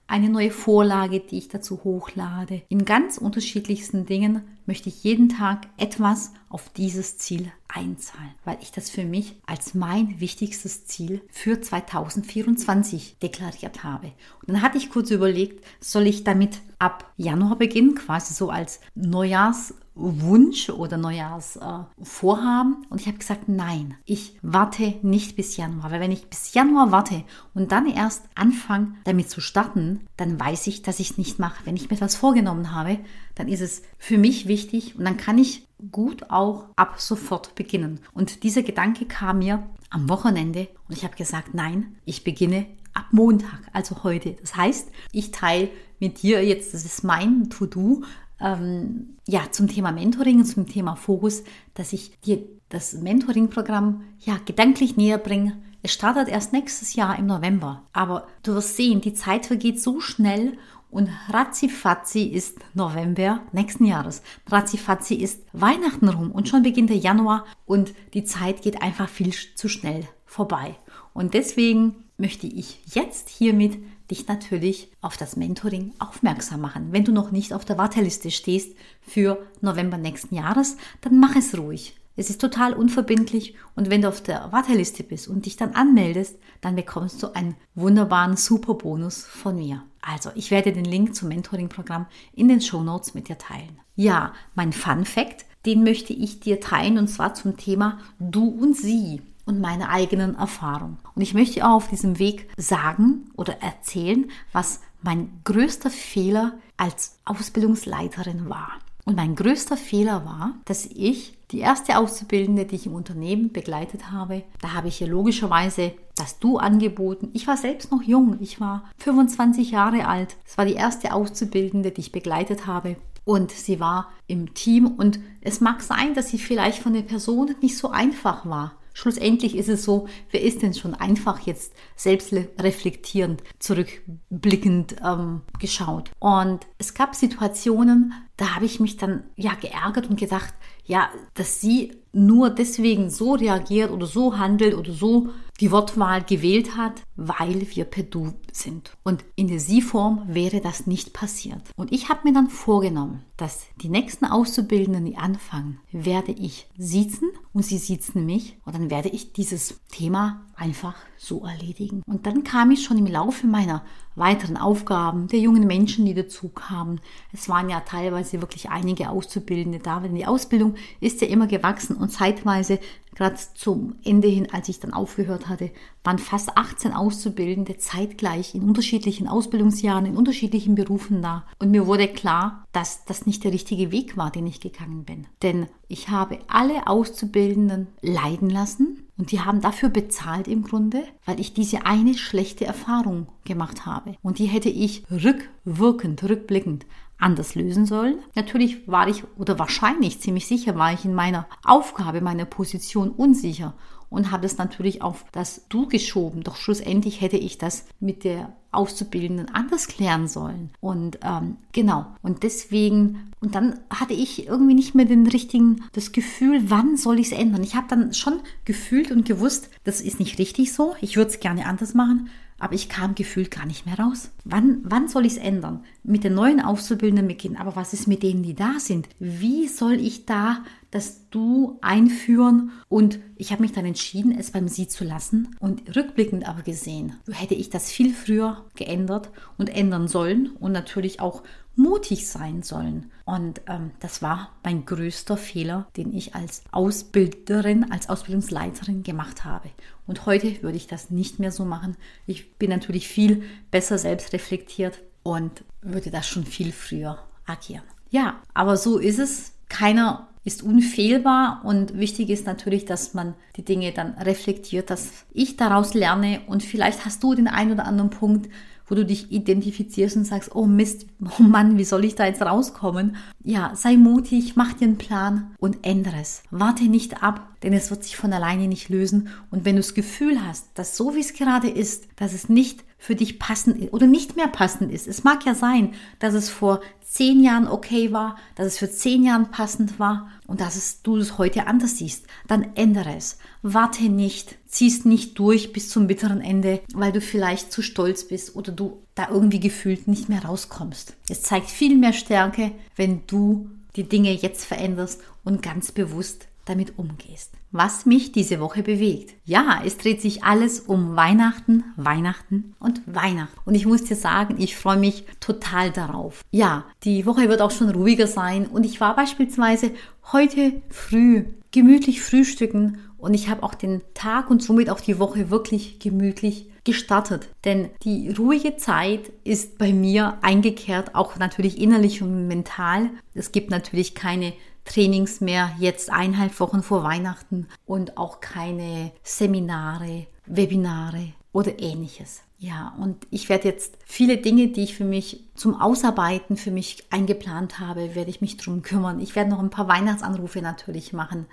eine 0.09 0.29
neue 0.29 0.49
Vorlage, 0.49 1.19
die 1.19 1.37
ich 1.37 1.49
dazu 1.49 1.83
hochlade. 1.83 2.63
In 2.67 2.83
ganz 2.83 3.19
unterschiedlichsten 3.19 4.07
Dingen 4.07 4.41
möchte 4.65 4.89
ich 4.89 5.03
jeden 5.03 5.29
Tag 5.29 5.67
etwas 5.77 6.33
auf 6.49 6.69
dieses 6.69 7.19
Ziel 7.19 7.51
einzahlen, 7.67 8.31
weil 8.43 8.57
ich 8.61 8.71
das 8.71 8.89
für 8.89 9.05
mich 9.05 9.35
als 9.45 9.75
mein 9.75 10.19
wichtigstes 10.19 10.85
Ziel 10.85 11.21
für 11.29 11.61
2024 11.61 13.17
deklariert 13.21 13.83
habe. 13.83 14.07
Und 14.41 14.49
dann 14.49 14.61
hatte 14.63 14.79
ich 14.79 14.89
kurz 14.89 15.11
überlegt, 15.11 15.63
soll 15.79 16.07
ich 16.07 16.23
damit 16.23 16.61
ab 16.79 17.11
Januar 17.15 17.57
beginnen, 17.57 17.93
quasi 17.93 18.33
so 18.33 18.49
als 18.49 18.79
Neujahrs 18.95 19.75
Wunsch 19.99 20.69
oder 20.69 20.97
Neujahrsvorhaben. 20.97 22.83
Äh, 22.83 22.87
und 22.89 23.01
ich 23.01 23.07
habe 23.07 23.17
gesagt, 23.17 23.47
nein, 23.47 23.95
ich 24.05 24.37
warte 24.41 24.95
nicht 25.01 25.35
bis 25.35 25.57
Januar. 25.57 25.91
Weil 25.91 25.99
wenn 25.99 26.11
ich 26.11 26.27
bis 26.27 26.53
Januar 26.53 26.91
warte 26.91 27.23
und 27.53 27.71
dann 27.71 27.87
erst 27.87 28.25
anfange, 28.35 28.93
damit 29.03 29.29
zu 29.29 29.41
starten, 29.41 30.01
dann 30.17 30.39
weiß 30.39 30.67
ich, 30.67 30.81
dass 30.81 30.99
ich 30.99 31.11
es 31.11 31.17
nicht 31.17 31.39
mache. 31.39 31.65
Wenn 31.65 31.75
ich 31.75 31.89
mir 31.89 31.95
etwas 31.95 32.15
vorgenommen 32.15 32.73
habe, 32.73 32.99
dann 33.35 33.47
ist 33.47 33.61
es 33.61 33.83
für 33.97 34.17
mich 34.17 34.47
wichtig 34.47 34.97
und 34.97 35.05
dann 35.05 35.17
kann 35.17 35.37
ich 35.37 35.67
gut 35.91 36.29
auch 36.29 36.65
ab 36.75 36.99
sofort 36.99 37.55
beginnen. 37.55 37.99
Und 38.13 38.43
dieser 38.43 38.63
Gedanke 38.63 39.05
kam 39.05 39.39
mir 39.39 39.63
am 39.89 40.09
Wochenende 40.09 40.67
und 40.87 40.97
ich 40.97 41.03
habe 41.03 41.15
gesagt, 41.15 41.53
nein, 41.53 41.95
ich 42.05 42.23
beginne 42.23 42.65
ab 42.93 43.07
Montag, 43.11 43.61
also 43.73 44.03
heute. 44.03 44.35
Das 44.41 44.55
heißt, 44.55 44.89
ich 45.11 45.31
teile 45.31 45.69
mit 45.99 46.21
dir 46.21 46.43
jetzt, 46.43 46.73
das 46.73 46.85
ist 46.85 47.03
mein 47.03 47.49
To-Do, 47.49 48.03
ähm, 48.39 49.17
ja, 49.27 49.51
zum 49.51 49.67
Thema 49.67 49.91
Mentoring 49.91 50.43
zum 50.45 50.67
Thema 50.67 50.95
Fokus, 50.95 51.43
dass 51.73 51.93
ich 51.93 52.19
dir 52.21 52.43
das 52.69 52.93
Mentoring-Programm 52.93 54.03
ja 54.19 54.37
gedanklich 54.45 54.97
näher 54.97 55.17
bringe. 55.17 55.57
Es 55.81 55.93
startet 55.93 56.27
erst 56.27 56.53
nächstes 56.53 56.95
Jahr 56.95 57.17
im 57.17 57.25
November, 57.25 57.83
aber 57.93 58.27
du 58.43 58.53
wirst 58.53 58.75
sehen, 58.75 59.01
die 59.01 59.13
Zeit 59.13 59.45
vergeht 59.45 59.81
so 59.81 59.99
schnell 60.01 60.57
und 60.91 61.09
ratzifatzi 61.29 62.23
ist 62.23 62.57
November 62.73 63.41
nächsten 63.51 63.85
Jahres. 63.85 64.21
Ratzifatzi 64.47 65.15
ist 65.15 65.43
Weihnachten 65.53 66.09
rum 66.09 66.31
und 66.31 66.49
schon 66.49 66.63
beginnt 66.63 66.89
der 66.89 66.97
Januar 66.97 67.45
und 67.65 67.93
die 68.13 68.23
Zeit 68.23 68.61
geht 68.61 68.81
einfach 68.81 69.07
viel 69.07 69.31
zu 69.31 69.69
schnell 69.69 70.07
vorbei. 70.25 70.75
Und 71.13 71.33
deswegen 71.33 72.03
möchte 72.17 72.47
ich 72.47 72.81
jetzt 72.93 73.29
hiermit 73.29 73.77
dich 74.09 74.27
natürlich 74.27 74.91
auf 75.01 75.17
das 75.17 75.35
Mentoring 75.35 75.93
aufmerksam 75.99 76.61
machen. 76.61 76.87
Wenn 76.91 77.05
du 77.05 77.11
noch 77.11 77.31
nicht 77.31 77.53
auf 77.53 77.65
der 77.65 77.77
Warteliste 77.77 78.31
stehst 78.31 78.75
für 79.01 79.45
November 79.61 79.97
nächsten 79.97 80.35
Jahres, 80.35 80.77
dann 81.01 81.19
mach 81.19 81.35
es 81.35 81.57
ruhig. 81.57 81.95
Es 82.15 82.29
ist 82.29 82.41
total 82.41 82.73
unverbindlich 82.73 83.55
und 83.75 83.89
wenn 83.89 84.01
du 84.01 84.09
auf 84.09 84.21
der 84.21 84.51
Warteliste 84.51 85.03
bist 85.03 85.29
und 85.29 85.45
dich 85.45 85.55
dann 85.55 85.71
anmeldest, 85.71 86.37
dann 86.59 86.75
bekommst 86.75 87.23
du 87.23 87.33
einen 87.33 87.55
wunderbaren 87.75 88.35
Superbonus 88.35 89.23
von 89.23 89.55
mir. 89.55 89.83
Also, 90.01 90.29
ich 90.35 90.51
werde 90.51 90.73
den 90.73 90.83
Link 90.83 91.15
zum 91.15 91.29
Mentoring-Programm 91.29 92.07
in 92.33 92.49
den 92.49 92.59
Show 92.59 92.83
Notes 92.83 93.13
mit 93.13 93.29
dir 93.29 93.37
teilen. 93.37 93.79
Ja, 93.95 94.33
mein 94.53 94.73
Fun 94.73 95.05
Fact, 95.05 95.45
den 95.65 95.83
möchte 95.83 96.11
ich 96.11 96.41
dir 96.41 96.59
teilen 96.59 96.97
und 96.97 97.07
zwar 97.07 97.35
zum 97.35 97.55
Thema 97.55 97.99
Du 98.19 98.49
und 98.49 98.75
Sie 98.75 99.21
und 99.49 99.59
meine 99.59 99.89
eigenen 99.89 100.35
Erfahrungen. 100.35 100.99
Und 101.15 101.23
ich 101.23 101.33
möchte 101.33 101.65
auch 101.65 101.77
auf 101.77 101.87
diesem 101.87 102.19
Weg 102.19 102.49
sagen 102.55 103.31
oder 103.35 103.61
erzählen, 103.63 104.29
was 104.53 104.79
mein 105.01 105.41
größter 105.43 105.89
Fehler 105.89 106.53
als 106.77 107.17
Ausbildungsleiterin 107.25 108.47
war. 108.47 108.73
Und 109.05 109.15
mein 109.15 109.35
größter 109.35 109.75
Fehler 109.75 110.23
war, 110.23 110.53
dass 110.65 110.85
ich 110.85 111.35
die 111.49 111.61
erste 111.61 111.97
Auszubildende, 111.97 112.65
die 112.65 112.75
ich 112.75 112.85
im 112.85 112.93
Unternehmen 112.93 113.51
begleitet 113.51 114.11
habe, 114.11 114.43
da 114.61 114.73
habe 114.73 114.89
ich 114.89 115.01
ihr 115.01 115.07
logischerweise 115.07 115.93
das 116.15 116.37
Du 116.37 116.59
angeboten. 116.59 117.29
Ich 117.33 117.47
war 117.47 117.57
selbst 117.57 117.91
noch 117.91 118.03
jung. 118.03 118.37
Ich 118.39 118.61
war 118.61 118.83
25 118.97 119.71
Jahre 119.71 120.07
alt. 120.07 120.37
Es 120.45 120.59
war 120.59 120.65
die 120.65 120.73
erste 120.73 121.11
Auszubildende, 121.11 121.89
die 121.89 122.01
ich 122.01 122.11
begleitet 122.11 122.67
habe. 122.67 122.97
Und 123.25 123.49
sie 123.49 123.79
war 123.79 124.11
im 124.27 124.53
Team 124.53 124.85
und 124.85 125.19
es 125.41 125.59
mag 125.59 125.81
sein, 125.81 126.13
dass 126.13 126.29
sie 126.29 126.37
vielleicht 126.37 126.83
von 126.83 126.93
der 126.93 127.01
Person 127.01 127.55
nicht 127.61 127.77
so 127.77 127.89
einfach 127.89 128.45
war. 128.45 128.73
Schlussendlich 128.99 129.55
ist 129.55 129.69
es 129.69 129.85
so, 129.85 130.09
wer 130.29 130.41
ist 130.41 130.61
denn 130.61 130.73
schon 130.73 130.93
einfach 130.93 131.39
jetzt 131.47 131.71
selbst 131.95 132.33
reflektierend, 132.33 133.41
zurückblickend 133.57 134.97
ähm, 135.01 135.39
geschaut. 135.57 136.11
Und 136.19 136.67
es 136.79 136.93
gab 136.95 137.15
Situationen, 137.15 138.11
da 138.35 138.55
habe 138.55 138.65
ich 138.65 138.81
mich 138.81 138.97
dann 138.97 139.23
ja 139.37 139.53
geärgert 139.53 140.09
und 140.09 140.19
gedacht, 140.19 140.53
ja, 140.83 141.09
dass 141.33 141.61
sie 141.61 141.93
nur 142.11 142.49
deswegen 142.49 143.09
so 143.09 143.35
reagiert 143.35 143.91
oder 143.91 144.05
so 144.05 144.37
handelt 144.37 144.73
oder 144.73 144.91
so 144.91 145.29
die 145.59 145.71
Wortwahl 145.71 146.23
gewählt 146.23 146.77
hat, 146.77 147.03
weil 147.15 147.67
wir 147.75 147.85
per 147.85 148.03
Du 148.03 148.33
sind. 148.51 148.95
Und 149.03 149.25
in 149.35 149.47
der 149.47 149.59
Sie-Form 149.59 150.23
wäre 150.27 150.61
das 150.61 150.87
nicht 150.87 151.13
passiert. 151.13 151.61
Und 151.75 151.91
ich 151.91 152.09
habe 152.09 152.21
mir 152.23 152.33
dann 152.33 152.49
vorgenommen, 152.49 153.23
dass 153.37 153.67
die 153.81 153.89
nächsten 153.89 154.25
Auszubildenden, 154.25 155.05
die 155.05 155.17
anfangen, 155.17 155.79
werde 155.91 156.31
ich 156.31 156.67
siezen 156.77 157.29
und 157.53 157.63
sie 157.63 157.77
siezen 157.77 158.25
mich 158.25 158.57
und 158.65 158.75
dann 158.75 158.89
werde 158.89 159.09
ich 159.09 159.33
dieses 159.33 159.79
Thema 159.89 160.45
einfach 160.55 160.95
so 161.17 161.45
erledigen. 161.45 162.03
Und 162.05 162.25
dann 162.25 162.43
kam 162.43 162.71
ich 162.71 162.83
schon 162.83 162.97
im 162.97 163.07
Laufe 163.07 163.47
meiner 163.47 163.83
weiteren 164.15 164.57
Aufgaben 164.57 165.27
der 165.27 165.39
jungen 165.39 165.65
Menschen, 165.65 166.05
die 166.05 166.13
dazu 166.13 166.49
kamen. 166.49 166.99
Es 167.31 167.47
waren 167.47 167.69
ja 167.69 167.79
teilweise 167.79 168.41
wirklich 168.41 168.69
einige 168.69 169.09
Auszubildende 169.09 169.79
da, 169.79 170.01
denn 170.01 170.15
die 170.15 170.25
Ausbildung 170.25 170.75
ist 170.99 171.21
ja 171.21 171.27
immer 171.27 171.47
gewachsen 171.47 171.95
und 171.95 172.11
zeitweise 172.11 172.79
gerade 173.15 173.35
zum 173.55 173.95
Ende 174.03 174.27
hin, 174.27 174.47
als 174.51 174.69
ich 174.69 174.79
dann 174.79 174.93
aufgehört 174.93 175.49
hatte, 175.49 175.71
waren 176.03 176.19
fast 176.19 176.57
18 176.57 176.93
Auszubildende 176.93 177.77
zeitgleich 177.77 178.55
in 178.55 178.63
unterschiedlichen 178.63 179.27
Ausbildungsjahren, 179.27 180.05
in 180.05 180.17
unterschiedlichen 180.17 180.75
Berufen 180.75 181.21
da. 181.21 181.45
Und 181.59 181.71
mir 181.71 181.87
wurde 181.87 182.07
klar, 182.07 182.65
dass 182.71 183.05
das 183.05 183.25
nicht 183.25 183.43
der 183.43 183.51
richtige 183.51 183.91
Weg 183.91 184.17
war, 184.17 184.31
den 184.31 184.47
ich 184.47 184.61
gegangen 184.61 185.03
bin. 185.03 185.27
Denn 185.41 185.67
ich 185.87 186.09
habe 186.09 186.39
alle 186.47 186.87
Auszubildenden 186.87 187.87
leiden 188.01 188.49
lassen 188.49 189.07
und 189.17 189.31
die 189.31 189.41
haben 189.41 189.59
dafür 189.59 189.89
bezahlt 189.89 190.47
im 190.47 190.63
Grunde, 190.63 191.03
weil 191.25 191.39
ich 191.39 191.53
diese 191.53 191.85
eine 191.85 192.13
schlechte 192.13 192.65
Erfahrung 192.65 193.27
gemacht 193.43 193.85
habe. 193.85 194.15
Und 194.21 194.39
die 194.39 194.45
hätte 194.45 194.69
ich 194.69 195.03
rückwirkend, 195.11 196.23
rückblickend 196.23 196.85
anders 197.19 197.55
lösen 197.55 197.85
sollen. 197.85 198.19
Natürlich 198.33 198.87
war 198.87 199.07
ich 199.07 199.23
oder 199.37 199.59
wahrscheinlich 199.59 200.19
ziemlich 200.19 200.47
sicher 200.47 200.75
war 200.75 200.93
ich 200.93 201.05
in 201.05 201.13
meiner 201.13 201.47
Aufgabe, 201.63 202.21
meiner 202.21 202.45
Position 202.45 203.11
unsicher 203.11 203.73
und 204.09 204.31
habe 204.31 204.45
es 204.45 204.57
natürlich 204.57 205.01
auf 205.01 205.25
das 205.31 205.67
Du 205.69 205.87
geschoben. 205.87 206.43
Doch 206.43 206.55
schlussendlich 206.55 207.21
hätte 207.21 207.37
ich 207.37 207.57
das 207.57 207.85
mit 207.99 208.23
der 208.23 208.53
Auszubildenden 208.71 209.49
anders 209.53 209.87
klären 209.87 210.27
sollen. 210.27 210.71
Und 210.79 211.19
ähm, 211.23 211.57
genau. 211.71 212.05
Und 212.21 212.43
deswegen, 212.43 213.31
und 213.39 213.55
dann 213.55 213.79
hatte 213.89 214.13
ich 214.13 214.47
irgendwie 214.47 214.73
nicht 214.73 214.95
mehr 214.95 215.05
den 215.05 215.27
richtigen, 215.27 215.83
das 215.93 216.11
Gefühl, 216.11 216.69
wann 216.69 216.97
soll 216.97 217.19
ich 217.19 217.31
es 217.31 217.37
ändern? 217.37 217.63
Ich 217.63 217.75
habe 217.75 217.87
dann 217.89 218.13
schon 218.13 218.39
gefühlt 218.65 219.11
und 219.11 219.25
gewusst, 219.25 219.69
das 219.83 220.01
ist 220.01 220.19
nicht 220.19 220.39
richtig 220.39 220.73
so. 220.73 220.95
Ich 221.01 221.17
würde 221.17 221.31
es 221.31 221.39
gerne 221.39 221.65
anders 221.65 221.93
machen 221.93 222.29
aber 222.59 222.73
ich 222.73 222.89
kam 222.89 223.15
gefühlt 223.15 223.51
gar 223.51 223.65
nicht 223.65 223.85
mehr 223.85 223.97
raus. 223.99 224.31
Wann, 224.43 224.79
wann 224.83 225.07
soll 225.07 225.25
ich 225.25 225.33
es 225.33 225.37
ändern? 225.37 225.83
Mit 226.03 226.23
den 226.23 226.35
neuen 226.35 226.61
Auszubildenden 226.61 227.27
beginnen, 227.27 227.57
aber 227.57 227.75
was 227.75 227.93
ist 227.93 228.07
mit 228.07 228.23
denen, 228.23 228.43
die 228.43 228.55
da 228.55 228.79
sind? 228.79 229.07
Wie 229.19 229.67
soll 229.67 229.93
ich 229.93 230.25
da 230.25 230.63
das 230.91 231.29
Du 231.29 231.77
einführen? 231.81 232.71
Und 232.89 233.19
ich 233.35 233.51
habe 233.51 233.61
mich 233.61 233.71
dann 233.71 233.85
entschieden, 233.85 234.37
es 234.37 234.51
beim 234.51 234.67
Sie 234.67 234.87
zu 234.87 235.03
lassen. 235.03 235.55
Und 235.59 235.95
rückblickend 235.95 236.47
aber 236.47 236.63
gesehen, 236.63 237.15
hätte 237.31 237.55
ich 237.55 237.69
das 237.69 237.91
viel 237.91 238.13
früher 238.13 238.65
geändert 238.75 239.29
und 239.57 239.69
ändern 239.69 240.07
sollen 240.07 240.51
und 240.59 240.71
natürlich 240.71 241.19
auch 241.21 241.43
mutig 241.79 242.27
sein 242.27 242.61
sollen. 242.61 243.09
Und 243.25 243.61
ähm, 243.67 243.91
das 243.99 244.21
war 244.21 244.51
mein 244.63 244.85
größter 244.85 245.37
Fehler, 245.37 245.87
den 245.97 246.13
ich 246.13 246.35
als 246.35 246.63
Ausbilderin, 246.71 247.91
als 247.91 248.09
Ausbildungsleiterin 248.09 249.01
gemacht 249.01 249.45
habe. 249.45 249.69
Und 250.05 250.25
heute 250.25 250.61
würde 250.61 250.77
ich 250.77 250.87
das 250.87 251.09
nicht 251.09 251.39
mehr 251.39 251.51
so 251.51 251.65
machen. 251.65 251.95
Ich 252.27 252.55
bin 252.57 252.69
natürlich 252.69 253.07
viel 253.07 253.43
besser 253.71 253.97
selbst 253.97 254.33
reflektiert 254.33 254.99
und 255.23 255.63
würde 255.81 256.11
das 256.11 256.27
schon 256.27 256.45
viel 256.45 256.71
früher 256.71 257.17
agieren. 257.45 257.83
Ja, 258.09 258.41
aber 258.53 258.77
so 258.77 258.97
ist 258.97 259.19
es. 259.19 259.53
Keiner 259.69 260.27
ist 260.43 260.63
unfehlbar 260.63 261.61
und 261.63 261.97
wichtig 261.97 262.29
ist 262.29 262.45
natürlich, 262.45 262.85
dass 262.85 263.13
man 263.13 263.35
die 263.55 263.63
Dinge 263.63 263.91
dann 263.91 264.15
reflektiert, 264.15 264.89
dass 264.89 265.25
ich 265.31 265.57
daraus 265.57 265.93
lerne 265.93 266.41
und 266.47 266.63
vielleicht 266.63 267.05
hast 267.05 267.21
du 267.21 267.35
den 267.35 267.47
einen 267.47 267.73
oder 267.73 267.85
anderen 267.85 268.09
Punkt, 268.09 268.49
wo 268.89 268.95
du 268.95 269.05
dich 269.05 269.31
identifizierst 269.31 270.17
und 270.17 270.25
sagst, 270.25 270.55
oh 270.55 270.65
Mist, 270.65 271.05
oh 271.39 271.43
Mann, 271.43 271.77
wie 271.77 271.85
soll 271.85 272.03
ich 272.03 272.15
da 272.15 272.25
jetzt 272.25 272.41
rauskommen? 272.41 273.15
Ja, 273.43 273.71
sei 273.75 273.95
mutig, 273.95 274.55
mach 274.55 274.73
dir 274.73 274.85
einen 274.85 274.97
Plan 274.97 275.51
und 275.59 275.77
ändere 275.83 276.17
es. 276.19 276.43
Warte 276.51 276.83
nicht 276.85 277.23
ab, 277.23 277.47
denn 277.63 277.73
es 277.73 277.89
wird 277.89 278.03
sich 278.03 278.15
von 278.15 278.33
alleine 278.33 278.67
nicht 278.67 278.89
lösen. 278.89 279.29
Und 279.51 279.65
wenn 279.65 279.75
du 279.75 279.81
das 279.81 279.93
Gefühl 279.93 280.45
hast, 280.45 280.67
dass 280.75 280.95
so 280.95 281.15
wie 281.15 281.19
es 281.19 281.33
gerade 281.33 281.69
ist, 281.69 282.07
dass 282.15 282.33
es 282.33 282.49
nicht 282.49 282.83
für 282.99 283.15
dich 283.15 283.39
passend 283.39 283.93
oder 283.93 284.05
nicht 284.05 284.35
mehr 284.35 284.49
passend 284.49 284.91
ist. 284.91 285.07
Es 285.07 285.23
mag 285.23 285.45
ja 285.45 285.55
sein, 285.55 285.93
dass 286.19 286.33
es 286.33 286.49
vor 286.49 286.81
zehn 287.01 287.41
Jahren 287.41 287.67
okay 287.67 288.11
war, 288.11 288.35
dass 288.55 288.67
es 288.67 288.77
für 288.77 288.91
zehn 288.91 289.23
Jahren 289.23 289.49
passend 289.51 289.99
war 289.99 290.29
und 290.47 290.59
dass 290.59 290.75
es, 290.75 291.01
du 291.01 291.15
es 291.15 291.37
heute 291.37 291.65
anders 291.65 291.97
siehst. 291.97 292.25
Dann 292.47 292.75
ändere 292.75 293.15
es. 293.15 293.37
Warte 293.61 294.03
nicht, 294.03 294.57
ziehst 294.67 295.05
nicht 295.05 295.39
durch 295.39 295.71
bis 295.71 295.89
zum 295.89 296.07
bitteren 296.07 296.41
Ende, 296.41 296.81
weil 296.93 297.13
du 297.13 297.21
vielleicht 297.21 297.71
zu 297.71 297.81
stolz 297.81 298.27
bist 298.27 298.55
oder 298.55 298.73
du 298.73 299.01
da 299.15 299.29
irgendwie 299.29 299.61
gefühlt 299.61 300.09
nicht 300.09 300.27
mehr 300.27 300.43
rauskommst. 300.43 301.15
Es 301.29 301.41
zeigt 301.41 301.69
viel 301.69 301.97
mehr 301.97 302.13
Stärke, 302.13 302.73
wenn 302.97 303.21
du 303.27 303.69
die 303.95 304.07
Dinge 304.07 304.33
jetzt 304.33 304.65
veränderst 304.65 305.21
und 305.43 305.61
ganz 305.61 305.93
bewusst 305.93 306.47
damit 306.69 306.97
umgehst. 306.97 307.53
Was 307.71 308.05
mich 308.05 308.31
diese 308.31 308.59
Woche 308.59 308.83
bewegt. 308.83 309.33
Ja, 309.43 309.81
es 309.85 309.97
dreht 309.97 310.21
sich 310.21 310.43
alles 310.43 310.79
um 310.79 311.15
Weihnachten, 311.15 311.83
Weihnachten 311.97 312.75
und 312.79 313.01
Weihnachten. 313.05 313.59
Und 313.65 313.75
ich 313.75 313.85
muss 313.85 314.03
dir 314.03 314.15
sagen, 314.15 314.55
ich 314.59 314.77
freue 314.77 314.97
mich 314.97 315.25
total 315.39 315.91
darauf. 315.91 316.45
Ja, 316.51 316.85
die 317.03 317.25
Woche 317.25 317.49
wird 317.49 317.61
auch 317.61 317.71
schon 317.71 317.89
ruhiger 317.89 318.27
sein 318.27 318.67
und 318.67 318.85
ich 318.85 319.01
war 319.01 319.15
beispielsweise 319.15 319.91
heute 320.31 320.81
früh 320.89 321.45
gemütlich 321.71 322.21
frühstücken 322.21 322.99
und 323.17 323.33
ich 323.33 323.49
habe 323.49 323.63
auch 323.63 323.75
den 323.75 324.01
Tag 324.13 324.49
und 324.49 324.63
somit 324.63 324.89
auch 324.89 325.01
die 325.01 325.19
Woche 325.19 325.49
wirklich 325.49 325.99
gemütlich 325.99 326.69
gestartet. 326.83 327.49
Denn 327.65 327.89
die 328.03 328.31
ruhige 328.31 328.77
Zeit 328.77 329.31
ist 329.43 329.77
bei 329.77 329.93
mir 329.93 330.37
eingekehrt, 330.41 331.15
auch 331.15 331.37
natürlich 331.37 331.79
innerlich 331.79 332.21
und 332.21 332.47
mental. 332.47 333.09
Es 333.33 333.51
gibt 333.51 333.69
natürlich 333.69 334.15
keine 334.15 334.53
Trainings 334.89 335.39
mehr, 335.39 335.71
jetzt 335.79 336.09
eineinhalb 336.09 336.59
Wochen 336.59 336.83
vor 336.83 337.03
Weihnachten 337.03 337.67
und 337.85 338.17
auch 338.17 338.41
keine 338.41 339.11
Seminare, 339.23 340.27
Webinare 340.45 341.33
oder 341.53 341.79
ähnliches. 341.79 342.41
Ja, 342.57 342.93
und 342.99 343.25
ich 343.29 343.47
werde 343.47 343.69
jetzt 343.69 343.97
viele 344.05 344.37
Dinge, 344.37 344.67
die 344.67 344.83
ich 344.83 344.95
für 344.95 345.05
mich 345.05 345.45
zum 345.55 345.79
Ausarbeiten 345.79 346.57
für 346.57 346.71
mich 346.71 347.05
eingeplant 347.09 347.79
habe, 347.79 348.15
werde 348.15 348.29
ich 348.29 348.41
mich 348.41 348.57
drum 348.57 348.81
kümmern. 348.81 349.21
Ich 349.21 349.35
werde 349.35 349.49
noch 349.49 349.59
ein 349.59 349.69
paar 349.69 349.87
Weihnachtsanrufe 349.87 350.61
natürlich 350.61 351.13
machen, 351.13 351.45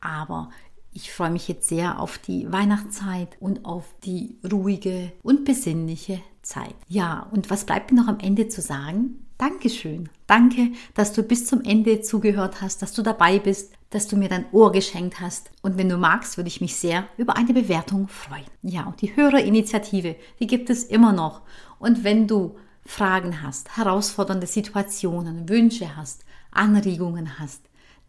aber 0.00 0.50
ich 0.92 1.12
freue 1.12 1.30
mich 1.30 1.46
jetzt 1.46 1.68
sehr 1.68 2.00
auf 2.00 2.18
die 2.18 2.50
Weihnachtszeit 2.50 3.36
und 3.38 3.64
auf 3.64 3.84
die 4.04 4.36
ruhige 4.50 5.12
und 5.22 5.44
besinnliche 5.44 6.20
Zeit. 6.42 6.74
Ja, 6.88 7.28
und 7.30 7.48
was 7.48 7.64
bleibt 7.64 7.92
mir 7.92 8.00
noch 8.00 8.08
am 8.08 8.18
Ende 8.18 8.48
zu 8.48 8.60
sagen? 8.60 9.26
Dankeschön. 9.42 10.08
Danke, 10.28 10.70
dass 10.94 11.12
du 11.12 11.24
bis 11.24 11.46
zum 11.46 11.64
Ende 11.64 12.00
zugehört 12.00 12.62
hast, 12.62 12.80
dass 12.80 12.92
du 12.92 13.02
dabei 13.02 13.40
bist, 13.40 13.72
dass 13.90 14.06
du 14.06 14.16
mir 14.16 14.28
dein 14.28 14.44
Ohr 14.52 14.70
geschenkt 14.70 15.18
hast. 15.18 15.50
Und 15.62 15.76
wenn 15.76 15.88
du 15.88 15.96
magst, 15.96 16.36
würde 16.36 16.46
ich 16.46 16.60
mich 16.60 16.76
sehr 16.76 17.08
über 17.16 17.36
eine 17.36 17.52
Bewertung 17.52 18.06
freuen. 18.06 18.46
Ja, 18.62 18.84
und 18.84 19.02
die 19.02 19.16
Hörerinitiative, 19.16 20.14
die 20.38 20.46
gibt 20.46 20.70
es 20.70 20.84
immer 20.84 21.12
noch. 21.12 21.40
Und 21.80 22.04
wenn 22.04 22.28
du 22.28 22.54
Fragen 22.86 23.42
hast, 23.42 23.76
herausfordernde 23.76 24.46
Situationen, 24.46 25.48
Wünsche 25.48 25.96
hast, 25.96 26.24
Anregungen 26.52 27.40
hast, 27.40 27.62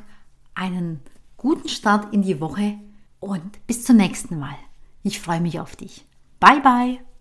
einen 0.53 1.01
guten 1.37 1.69
Start 1.69 2.13
in 2.13 2.21
die 2.21 2.39
Woche 2.39 2.75
und 3.19 3.65
bis 3.67 3.83
zum 3.83 3.97
nächsten 3.97 4.39
Mal. 4.39 4.55
Ich 5.03 5.19
freue 5.19 5.41
mich 5.41 5.59
auf 5.59 5.75
dich. 5.75 6.05
Bye 6.39 6.61
bye! 6.61 7.14